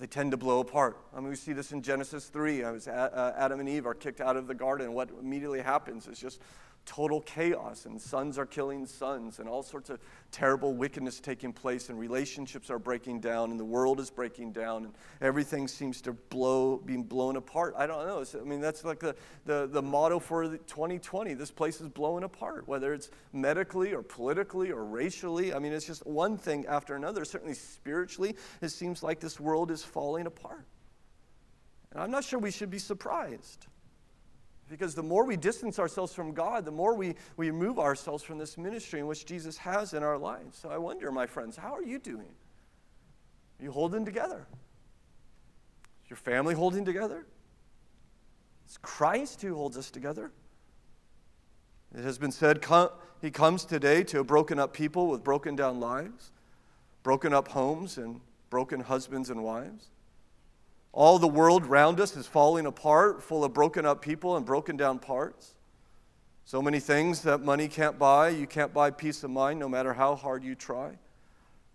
they 0.00 0.06
tend 0.06 0.30
to 0.30 0.36
blow 0.38 0.60
apart. 0.60 0.96
I 1.14 1.20
mean, 1.20 1.28
we 1.28 1.36
see 1.36 1.52
this 1.52 1.72
in 1.72 1.82
Genesis 1.82 2.26
3. 2.28 2.64
I 2.64 2.70
was, 2.70 2.88
uh, 2.88 3.34
Adam 3.36 3.60
and 3.60 3.68
Eve 3.68 3.86
are 3.86 3.92
kicked 3.92 4.22
out 4.22 4.34
of 4.34 4.46
the 4.46 4.54
garden. 4.54 4.94
What 4.94 5.10
immediately 5.20 5.60
happens 5.60 6.06
is 6.06 6.18
just 6.18 6.40
total 6.90 7.20
chaos, 7.20 7.86
and 7.86 8.02
sons 8.02 8.36
are 8.36 8.44
killing 8.44 8.84
sons, 8.84 9.38
and 9.38 9.48
all 9.48 9.62
sorts 9.62 9.90
of 9.90 10.00
terrible 10.32 10.74
wickedness 10.74 11.20
taking 11.20 11.52
place, 11.52 11.88
and 11.88 11.96
relationships 11.96 12.68
are 12.68 12.80
breaking 12.80 13.20
down, 13.20 13.52
and 13.52 13.60
the 13.60 13.64
world 13.64 14.00
is 14.00 14.10
breaking 14.10 14.50
down, 14.50 14.86
and 14.86 14.94
everything 15.20 15.68
seems 15.68 16.00
to 16.00 16.12
blow, 16.12 16.78
being 16.78 17.04
blown 17.04 17.36
apart. 17.36 17.74
I 17.78 17.86
don't 17.86 18.04
know. 18.04 18.24
I 18.40 18.44
mean, 18.44 18.60
that's 18.60 18.84
like 18.84 18.98
the, 18.98 19.14
the, 19.46 19.68
the 19.70 19.80
motto 19.80 20.18
for 20.18 20.48
2020. 20.48 21.34
This 21.34 21.52
place 21.52 21.80
is 21.80 21.86
blowing 21.86 22.24
apart, 22.24 22.66
whether 22.66 22.92
it's 22.92 23.10
medically 23.32 23.94
or 23.94 24.02
politically 24.02 24.72
or 24.72 24.84
racially. 24.84 25.54
I 25.54 25.60
mean, 25.60 25.72
it's 25.72 25.86
just 25.86 26.04
one 26.04 26.36
thing 26.36 26.66
after 26.66 26.96
another. 26.96 27.24
Certainly 27.24 27.54
spiritually, 27.54 28.34
it 28.62 28.70
seems 28.70 29.00
like 29.00 29.20
this 29.20 29.38
world 29.38 29.70
is 29.70 29.84
falling 29.84 30.26
apart. 30.26 30.66
And 31.92 32.02
I'm 32.02 32.10
not 32.10 32.24
sure 32.24 32.40
we 32.40 32.50
should 32.50 32.70
be 32.70 32.80
surprised. 32.80 33.68
Because 34.70 34.94
the 34.94 35.02
more 35.02 35.26
we 35.26 35.36
distance 35.36 35.80
ourselves 35.80 36.14
from 36.14 36.32
God, 36.32 36.64
the 36.64 36.70
more 36.70 36.94
we, 36.94 37.16
we 37.36 37.50
remove 37.50 37.80
ourselves 37.80 38.22
from 38.22 38.38
this 38.38 38.56
ministry 38.56 39.00
in 39.00 39.08
which 39.08 39.26
Jesus 39.26 39.58
has 39.58 39.94
in 39.94 40.04
our 40.04 40.16
lives. 40.16 40.56
So 40.56 40.70
I 40.70 40.78
wonder, 40.78 41.10
my 41.10 41.26
friends, 41.26 41.56
how 41.56 41.74
are 41.74 41.82
you 41.82 41.98
doing? 41.98 42.28
Are 43.58 43.64
you 43.64 43.72
holding 43.72 44.04
together? 44.04 44.46
Is 46.04 46.10
your 46.10 46.16
family 46.16 46.54
holding 46.54 46.84
together? 46.84 47.26
It's 48.64 48.78
Christ 48.78 49.42
who 49.42 49.56
holds 49.56 49.76
us 49.76 49.90
together. 49.90 50.30
It 51.92 52.04
has 52.04 52.16
been 52.18 52.30
said, 52.30 52.64
He 53.20 53.32
comes 53.32 53.64
today 53.64 54.04
to 54.04 54.20
a 54.20 54.24
broken 54.24 54.60
up 54.60 54.72
people 54.72 55.08
with 55.08 55.24
broken 55.24 55.56
down 55.56 55.80
lives, 55.80 56.30
broken 57.02 57.34
up 57.34 57.48
homes, 57.48 57.98
and 57.98 58.20
broken 58.50 58.78
husbands 58.78 59.30
and 59.30 59.42
wives. 59.42 59.90
All 60.92 61.18
the 61.18 61.28
world 61.28 61.64
around 61.64 62.00
us 62.00 62.16
is 62.16 62.26
falling 62.26 62.66
apart, 62.66 63.22
full 63.22 63.44
of 63.44 63.52
broken 63.52 63.86
up 63.86 64.02
people 64.02 64.36
and 64.36 64.44
broken 64.44 64.76
down 64.76 64.98
parts. 64.98 65.54
So 66.44 66.60
many 66.60 66.80
things 66.80 67.22
that 67.22 67.42
money 67.42 67.68
can't 67.68 67.98
buy. 67.98 68.30
You 68.30 68.46
can't 68.46 68.74
buy 68.74 68.90
peace 68.90 69.22
of 69.22 69.30
mind 69.30 69.60
no 69.60 69.68
matter 69.68 69.92
how 69.92 70.16
hard 70.16 70.42
you 70.42 70.54
try. 70.54 70.98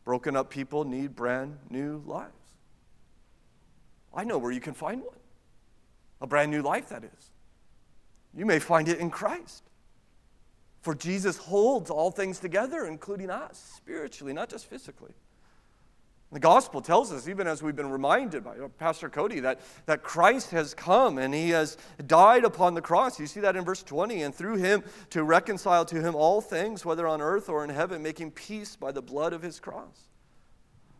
Broken 0.03 0.35
up 0.35 0.49
people 0.49 0.83
need 0.83 1.15
brand 1.15 1.57
new 1.69 2.03
lives. 2.05 2.31
I 4.13 4.23
know 4.23 4.37
where 4.37 4.51
you 4.51 4.61
can 4.61 4.73
find 4.73 5.01
one 5.01 5.15
a 6.21 6.27
brand 6.27 6.49
new 6.49 6.61
life, 6.61 6.89
that 6.89 7.03
is. 7.03 7.31
You 8.33 8.45
may 8.45 8.59
find 8.59 8.87
it 8.87 8.99
in 8.99 9.09
Christ. 9.09 9.63
For 10.81 10.95
Jesus 10.95 11.37
holds 11.37 11.89
all 11.89 12.11
things 12.11 12.39
together, 12.39 12.85
including 12.85 13.29
us, 13.29 13.73
spiritually, 13.77 14.33
not 14.33 14.49
just 14.49 14.67
physically. 14.67 15.13
The 16.31 16.39
gospel 16.39 16.81
tells 16.81 17.13
us, 17.13 17.27
even 17.27 17.47
as 17.47 17.61
we've 17.61 17.75
been 17.75 17.89
reminded 17.89 18.43
by 18.43 18.55
Pastor 18.79 19.09
Cody, 19.09 19.39
that, 19.41 19.61
that 19.85 20.03
Christ 20.03 20.51
has 20.51 20.73
come 20.73 21.17
and 21.17 21.33
he 21.33 21.51
has 21.51 21.77
died 22.07 22.43
upon 22.43 22.73
the 22.73 22.81
cross. 22.81 23.19
You 23.19 23.27
see 23.27 23.39
that 23.41 23.55
in 23.55 23.63
verse 23.63 23.83
20, 23.83 24.23
and 24.23 24.33
through 24.33 24.57
him 24.57 24.83
to 25.11 25.23
reconcile 25.23 25.85
to 25.85 26.01
him 26.01 26.15
all 26.15 26.41
things, 26.41 26.83
whether 26.83 27.07
on 27.07 27.21
earth 27.21 27.47
or 27.47 27.63
in 27.63 27.69
heaven, 27.69 28.01
making 28.01 28.31
peace 28.31 28.75
by 28.75 28.91
the 28.91 29.01
blood 29.01 29.33
of 29.33 29.43
his 29.43 29.59
cross. 29.59 30.09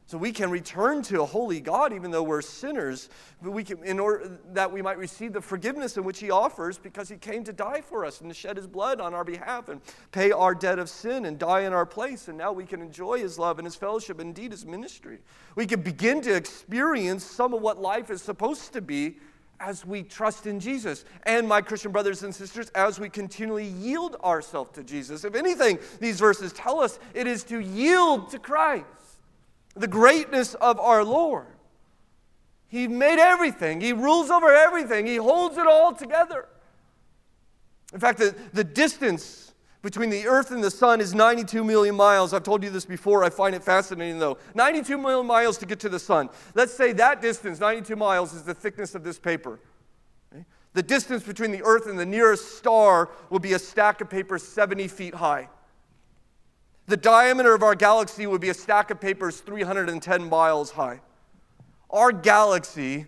So 0.08 0.20
we 0.20 0.32
can 0.32 0.52
return 0.52 1.02
to 1.04 1.24
a 1.24 1.26
holy 1.26 1.60
God 1.60 1.92
even 1.92 2.12
though 2.12 2.22
we're 2.22 2.44
sinners, 2.44 3.10
but 3.42 3.50
we 3.50 3.64
can, 3.64 3.84
in 3.84 4.00
order 4.00 4.40
that 4.54 4.72
we 4.72 4.84
might 4.84 5.00
receive 5.00 5.34
the 5.34 5.42
forgiveness 5.42 5.98
in 5.98 6.04
which 6.04 6.20
He 6.20 6.30
offers 6.30 6.78
because 6.78 7.10
He 7.10 7.18
came 7.18 7.44
to 7.44 7.52
die 7.52 7.82
for 7.82 8.06
us 8.06 8.22
and 8.22 8.30
to 8.30 8.36
shed 8.36 8.56
His 8.56 8.68
blood 8.68 9.02
on 9.02 9.16
our 9.16 9.24
behalf 9.24 9.68
and 9.68 9.82
pay 10.12 10.32
our 10.32 10.54
debt 10.54 10.78
of 10.78 10.90
sin 10.90 11.26
and 11.26 11.40
die 11.40 11.62
in 11.62 11.74
our 11.74 11.88
place. 11.88 12.28
And 12.28 12.38
now 12.38 12.52
we 12.52 12.66
can 12.66 12.82
enjoy 12.82 13.18
His 13.18 13.40
love 13.40 13.58
and 13.58 13.66
His 13.66 13.76
fellowship, 13.76 14.20
and 14.20 14.28
indeed 14.28 14.52
His 14.52 14.64
ministry. 14.64 15.20
We 15.56 15.66
can 15.66 15.82
begin 15.82 16.22
to 16.22 16.36
experience 16.36 17.24
some 17.24 17.56
of 17.56 17.64
what 17.64 17.82
life 17.82 18.12
is 18.12 18.22
supposed 18.22 18.74
to 18.74 18.82
be 18.82 19.18
as 19.60 19.86
we 19.88 20.04
trust 20.04 20.46
in 20.46 20.60
Jesus. 20.60 21.06
And 21.24 21.48
my 21.48 21.62
Christian 21.62 21.92
brothers 21.92 22.22
and 22.22 22.36
sisters, 22.36 22.70
as 22.76 23.00
we 23.00 23.10
continually 23.10 23.66
yield 23.66 24.18
ourselves 24.24 24.74
to 24.74 24.84
Jesus. 24.84 25.24
If 25.24 25.34
anything, 25.34 25.80
these 26.00 26.20
verses 26.20 26.54
tell 26.54 26.80
us 26.80 27.00
it 27.16 27.26
is 27.26 27.44
to 27.46 27.60
yield 27.60 28.30
to 28.30 28.38
Christ 28.38 28.86
the 29.76 29.88
greatness 29.88 30.54
of 30.56 30.80
our 30.80 31.04
Lord. 31.04 31.48
He 32.68 32.88
made 32.88 33.20
everything, 33.20 33.82
He 33.82 33.94
rules 33.94 34.30
over 34.30 34.54
everything, 34.54 35.06
He 35.06 35.18
holds 35.18 35.58
it 35.58 35.68
all 35.68 35.94
together. 35.94 36.48
In 37.94 38.00
fact, 38.00 38.20
the, 38.20 38.36
the 38.54 38.64
distance 38.64 39.54
between 39.82 40.10
the 40.10 40.26
earth 40.28 40.50
and 40.50 40.64
the 40.64 40.72
sun 40.72 41.00
is 41.00 41.14
92 41.14 41.64
million 41.64 41.96
miles. 41.96 42.34
I've 42.34 42.44
told 42.44 42.64
you 42.64 42.72
this 42.72 42.86
before. 42.86 43.24
I 43.24 43.30
find 43.30 43.54
it 43.54 43.64
fascinating, 43.64 44.18
though. 44.18 44.40
92 44.56 44.98
million 44.98 45.28
miles 45.28 45.60
to 45.60 45.68
get 45.68 45.80
to 45.82 45.90
the 45.90 46.00
sun. 46.00 46.30
Let's 46.56 46.74
say 46.74 46.92
that 46.94 47.22
distance, 47.22 47.60
92 47.60 47.96
miles, 47.96 48.34
is 48.34 48.42
the 48.42 48.56
thickness 48.56 48.96
of 48.96 49.04
this 49.04 49.20
paper. 49.20 49.60
The 50.74 50.84
distance 50.84 51.24
between 51.24 51.52
the 51.52 51.64
earth 51.64 51.88
and 51.88 51.98
the 51.98 52.06
nearest 52.06 52.58
star 52.58 53.10
will 53.30 53.40
be 53.40 53.54
a 53.54 53.60
stack 53.60 54.02
of 54.02 54.10
paper 54.10 54.38
70 54.38 54.88
feet 54.90 55.14
high. 55.14 55.48
The 56.88 56.98
diameter 56.98 57.56
of 57.56 57.64
our 57.64 57.74
galaxy 57.74 58.28
would 58.28 58.42
be 58.42 58.50
a 58.50 58.54
stack 58.54 58.92
of 58.92 59.02
papers 59.02 59.40
310 59.40 60.30
miles 60.30 60.72
high. 60.72 61.02
Our 61.90 62.12
galaxy 62.12 63.08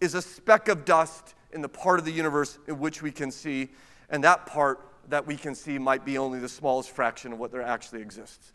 is 0.00 0.14
a 0.14 0.22
speck 0.22 0.68
of 0.68 0.84
dust 0.84 1.34
in 1.52 1.60
the 1.60 1.68
part 1.68 1.98
of 1.98 2.04
the 2.04 2.12
universe 2.12 2.58
in 2.66 2.78
which 2.78 3.02
we 3.02 3.10
can 3.10 3.30
see, 3.30 3.68
and 4.08 4.24
that 4.24 4.46
part 4.46 4.80
that 5.08 5.26
we 5.26 5.36
can 5.36 5.54
see 5.54 5.78
might 5.78 6.04
be 6.04 6.16
only 6.16 6.38
the 6.38 6.48
smallest 6.48 6.90
fraction 6.90 7.32
of 7.32 7.38
what 7.38 7.50
there 7.52 7.62
actually 7.62 8.00
exists. 8.00 8.52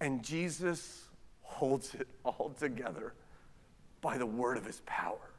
And 0.00 0.22
Jesus 0.22 1.04
holds 1.42 1.94
it 1.94 2.06
all 2.24 2.54
together 2.58 3.14
by 4.00 4.18
the 4.18 4.26
word 4.26 4.56
of 4.56 4.64
his 4.64 4.82
power. 4.86 5.30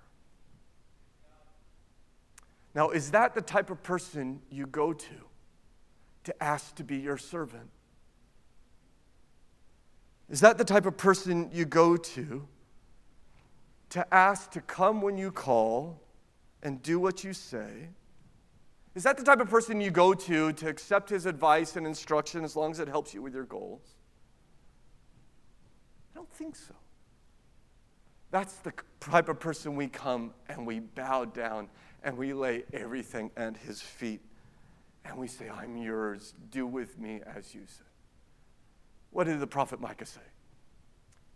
Now, 2.75 2.89
is 2.89 3.11
that 3.11 3.35
the 3.35 3.41
type 3.41 3.69
of 3.69 3.83
person 3.83 4.41
you 4.49 4.65
go 4.65 4.93
to 4.93 5.15
to 6.23 6.43
ask 6.43 6.75
to 6.75 6.83
be 6.83 6.97
your 6.97 7.17
servant? 7.17 7.69
Is 10.29 10.39
that 10.41 10.57
the 10.57 10.63
type 10.63 10.85
of 10.85 10.97
person 10.97 11.49
you 11.51 11.65
go 11.65 11.97
to 11.97 12.47
to 13.89 14.13
ask 14.13 14.51
to 14.51 14.61
come 14.61 15.01
when 15.01 15.17
you 15.17 15.31
call 15.31 16.01
and 16.63 16.81
do 16.81 16.99
what 16.99 17.23
you 17.23 17.33
say? 17.33 17.89
Is 18.95 19.03
that 19.03 19.17
the 19.17 19.23
type 19.23 19.39
of 19.39 19.49
person 19.49 19.81
you 19.81 19.91
go 19.91 20.13
to 20.13 20.53
to 20.53 20.67
accept 20.67 21.09
his 21.09 21.25
advice 21.25 21.75
and 21.75 21.85
instruction 21.85 22.43
as 22.43 22.55
long 22.55 22.71
as 22.71 22.79
it 22.79 22.87
helps 22.87 23.13
you 23.13 23.21
with 23.21 23.33
your 23.33 23.45
goals? 23.45 23.95
I 26.13 26.17
don't 26.17 26.31
think 26.31 26.55
so. 26.55 26.73
That's 28.31 28.55
the 28.57 28.73
type 28.99 29.29
of 29.29 29.39
person 29.39 29.75
we 29.75 29.87
come 29.87 30.33
and 30.49 30.65
we 30.65 30.79
bow 30.79 31.25
down 31.25 31.69
and 32.03 32.17
we 32.17 32.33
lay 32.33 32.63
everything 32.73 33.29
at 33.37 33.57
his 33.57 33.81
feet 33.81 34.21
and 35.05 35.17
we 35.17 35.27
say, 35.27 35.49
I'm 35.49 35.77
yours. 35.77 36.33
Do 36.49 36.65
with 36.65 36.97
me 36.99 37.21
as 37.35 37.53
you 37.53 37.61
say. 37.67 37.92
What 39.13 39.27
did 39.27 39.39
the 39.39 39.47
prophet 39.47 39.79
Micah 39.79 40.05
say? 40.05 40.21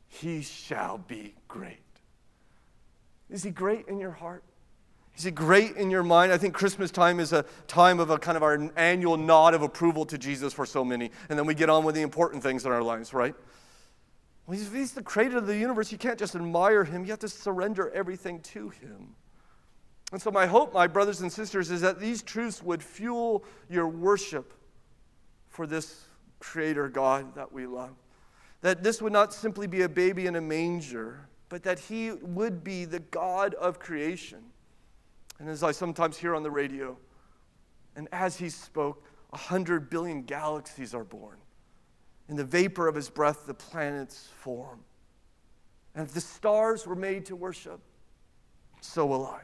He 0.08 0.42
shall 0.42 0.98
be 0.98 1.36
great. 1.48 1.78
Is 3.30 3.44
he 3.44 3.52
great 3.52 3.88
in 3.88 4.00
your 4.00 4.12
heart? 4.12 4.44
Is 5.16 5.24
he 5.24 5.32
great 5.32 5.76
in 5.76 5.90
your 5.90 6.04
mind? 6.04 6.32
I 6.32 6.38
think 6.38 6.54
Christmas 6.54 6.92
time 6.92 7.20
is 7.20 7.34
a 7.34 7.46
time 7.68 8.00
of 8.00 8.10
a 8.10 8.18
kind 8.18 8.36
of 8.36 8.44
our 8.44 8.72
annual 8.76 9.18
nod 9.18 9.54
of 9.54 9.62
approval 9.62 10.06
to 10.06 10.18
Jesus 10.18 10.54
for 10.54 10.66
so 10.66 10.84
many. 10.84 11.12
And 11.30 11.38
then 11.38 11.46
we 11.46 11.54
get 11.54 11.70
on 11.70 11.84
with 11.84 11.96
the 11.96 12.02
important 12.02 12.44
things 12.44 12.66
in 12.66 12.72
our 12.72 12.84
lives, 12.84 13.13
right? 13.13 13.36
Well, 14.46 14.58
he's, 14.58 14.72
he's 14.72 14.94
the 14.94 15.04
creator 15.04 15.38
of 15.38 15.48
the 15.48 15.58
universe. 15.58 15.92
You 15.92 15.98
can't 15.98 16.20
just 16.20 16.36
admire 16.36 16.84
him, 16.84 17.04
you 17.04 17.12
have 17.12 17.20
to 17.20 17.30
surrender 17.30 17.92
everything 17.92 18.42
to 18.42 18.70
him. 18.70 19.16
And 20.12 20.22
so, 20.22 20.32
my 20.32 20.46
hope, 20.46 20.74
my 20.74 20.88
brothers 20.88 21.22
and 21.22 21.32
sisters, 21.32 21.70
is 21.70 21.82
that 21.82 22.00
these 22.00 22.24
truths 22.24 22.63
would 22.63 22.82
fuel 22.82 23.44
your 23.70 23.88
worship 23.88 24.54
for 25.50 25.68
this 25.68 26.08
Creator 26.39 26.89
God 26.89 27.36
that 27.36 27.52
we 27.52 27.65
love. 27.65 27.95
That 28.62 28.84
this 28.84 29.02
would 29.02 29.13
not 29.13 29.34
simply 29.34 29.67
be 29.67 29.84
a 29.84 29.89
baby 29.89 30.26
in 30.26 30.36
a 30.36 30.41
manger, 30.41 31.28
but 31.50 31.63
that 31.63 31.80
He 31.80 32.12
would 32.12 32.63
be 32.63 32.86
the 32.86 33.00
God 33.00 33.54
of 33.56 33.80
creation. 33.80 34.39
And 35.39 35.50
as 35.50 35.63
I 35.63 35.71
sometimes 35.71 36.17
hear 36.17 36.36
on 36.36 36.43
the 36.43 36.52
radio, 36.52 36.97
and 37.95 38.08
as 38.12 38.38
He 38.38 38.50
spoke, 38.50 39.04
a 39.34 39.38
hundred 39.38 39.89
billion 39.89 40.23
galaxies 40.23 40.93
are 40.93 41.04
born. 41.04 41.38
In 42.30 42.36
the 42.36 42.43
vapor 42.43 42.88
of 42.88 42.95
His 42.95 43.10
breath, 43.10 43.45
the 43.45 43.54
planets 43.54 44.30
form. 44.39 44.80
And 45.95 46.06
if 46.06 46.13
the 46.13 46.21
stars 46.21 46.86
were 46.86 46.95
made 46.95 47.26
to 47.26 47.36
worship, 47.36 47.80
so 48.82 49.06
will 49.06 49.26
I. 49.26 49.41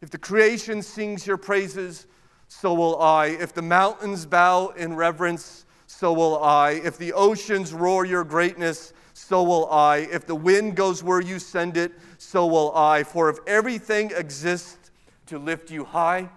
If 0.00 0.10
the 0.10 0.18
creation 0.18 0.82
sings 0.82 1.26
your 1.26 1.36
praises, 1.36 2.06
so 2.52 2.74
will 2.74 3.00
I. 3.00 3.28
If 3.28 3.54
the 3.54 3.62
mountains 3.62 4.26
bow 4.26 4.68
in 4.76 4.94
reverence, 4.94 5.64
so 5.86 6.12
will 6.12 6.40
I. 6.44 6.72
If 6.72 6.98
the 6.98 7.14
oceans 7.14 7.72
roar 7.72 8.04
your 8.04 8.24
greatness, 8.24 8.92
so 9.14 9.42
will 9.42 9.70
I. 9.70 10.08
If 10.12 10.26
the 10.26 10.34
wind 10.34 10.76
goes 10.76 11.02
where 11.02 11.20
you 11.20 11.38
send 11.38 11.78
it, 11.78 11.92
so 12.18 12.46
will 12.46 12.70
I. 12.76 13.04
For 13.04 13.30
if 13.30 13.38
everything 13.46 14.12
exists 14.14 14.90
to 15.26 15.38
lift 15.38 15.70
you 15.70 15.84
high, 15.84 16.28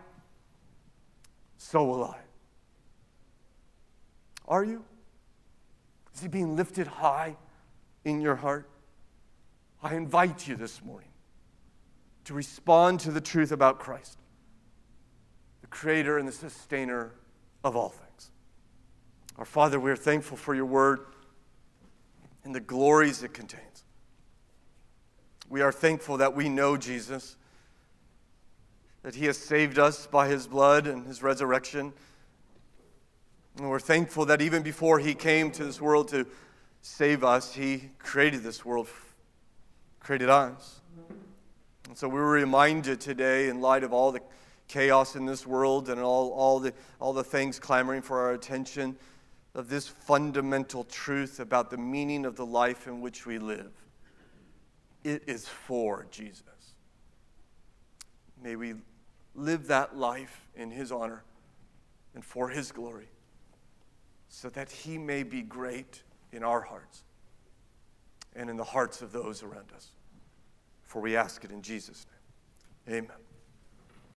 so 1.58 1.84
will 1.84 2.06
I. 2.06 2.18
Are 4.48 4.64
you? 4.64 4.86
Is 6.16 6.22
he 6.22 6.30
being 6.30 6.56
lifted 6.56 6.88
high 6.88 7.36
in 8.06 8.22
your 8.22 8.36
heart? 8.36 8.70
I 9.84 9.96
invite 9.96 10.48
you 10.48 10.56
this 10.56 10.82
morning 10.82 11.10
to 12.24 12.34
respond 12.34 13.02
to 13.02 13.12
the 13.12 13.22
truth 13.22 13.52
about 13.52 13.80
Christ, 13.80 14.18
creator 15.76 16.18
and 16.18 16.26
the 16.26 16.32
sustainer 16.32 17.12
of 17.66 17.76
all 17.76 17.90
things. 17.90 18.32
Our 19.38 19.44
Father, 19.44 19.78
we 19.78 19.92
are 19.92 19.98
thankful 19.98 20.38
for 20.38 20.56
your 20.56 20.66
word 20.66 21.02
and 22.46 22.56
the 22.56 22.62
glories 22.62 23.24
it 23.24 23.34
contains. 23.34 23.84
We 25.50 25.62
are 25.62 25.74
thankful 25.74 26.18
that 26.18 26.34
we 26.34 26.48
know 26.48 26.78
Jesus, 26.78 27.36
that 29.04 29.16
he 29.16 29.26
has 29.26 29.38
saved 29.38 29.78
us 29.78 30.08
by 30.08 30.30
his 30.30 30.48
blood 30.48 30.88
and 30.88 31.06
his 31.06 31.22
resurrection. 31.22 31.92
And 33.58 33.70
we're 33.70 33.80
thankful 33.80 34.26
that 34.28 34.42
even 34.42 34.64
before 34.64 35.00
he 35.00 35.14
came 35.14 35.52
to 35.52 35.66
this 35.66 35.82
world 35.82 36.08
to 36.10 36.26
save 36.82 37.22
us, 37.26 37.54
he 37.54 37.90
created 38.00 38.44
this 38.44 38.64
world, 38.64 38.88
created 40.00 40.30
us. 40.30 40.80
And 41.90 41.98
so 41.98 42.08
we 42.08 42.16
were 42.16 42.32
reminded 42.32 43.02
today, 43.02 43.50
in 43.50 43.60
light 43.60 43.84
of 43.84 43.92
all 43.92 44.14
the 44.14 44.22
chaos 44.68 45.16
in 45.16 45.26
this 45.26 45.46
world 45.46 45.90
and 45.90 46.00
all, 46.00 46.32
all, 46.32 46.60
the, 46.60 46.74
all 47.00 47.14
the 47.14 47.24
things 47.24 47.60
clamoring 47.60 48.02
for 48.02 48.20
our 48.20 48.34
attention, 48.34 48.98
of 49.56 49.70
this 49.70 49.88
fundamental 49.88 50.84
truth 50.84 51.40
about 51.40 51.70
the 51.70 51.78
meaning 51.78 52.26
of 52.26 52.36
the 52.36 52.46
life 52.46 52.88
in 52.88 53.00
which 53.00 53.26
we 53.26 53.40
live. 53.40 53.72
It 55.04 55.24
is 55.28 55.48
for 55.48 56.06
Jesus. 56.12 56.44
May 58.44 58.58
we 58.58 58.74
live 59.34 59.68
that 59.68 59.96
life 59.98 60.48
in 60.56 60.72
His 60.72 60.92
honor 60.92 61.24
and 62.14 62.24
for 62.24 62.50
His 62.50 62.72
glory 62.72 63.08
so 64.28 64.50
that 64.50 64.70
He 64.70 64.98
may 64.98 65.24
be 65.24 65.42
great 65.42 66.04
in 66.34 66.44
our 66.44 66.62
hearts 66.62 67.04
and 68.36 68.50
in 68.50 68.58
the 68.58 68.64
hearts 68.64 69.02
of 69.02 69.14
those 69.14 69.42
around 69.42 69.72
us. 69.74 69.94
For 70.84 71.02
we 71.02 71.16
ask 71.16 71.46
it 71.46 71.52
in 71.52 71.62
Jesus' 71.62 72.06
name. 72.88 73.06
Amen. 73.06 73.25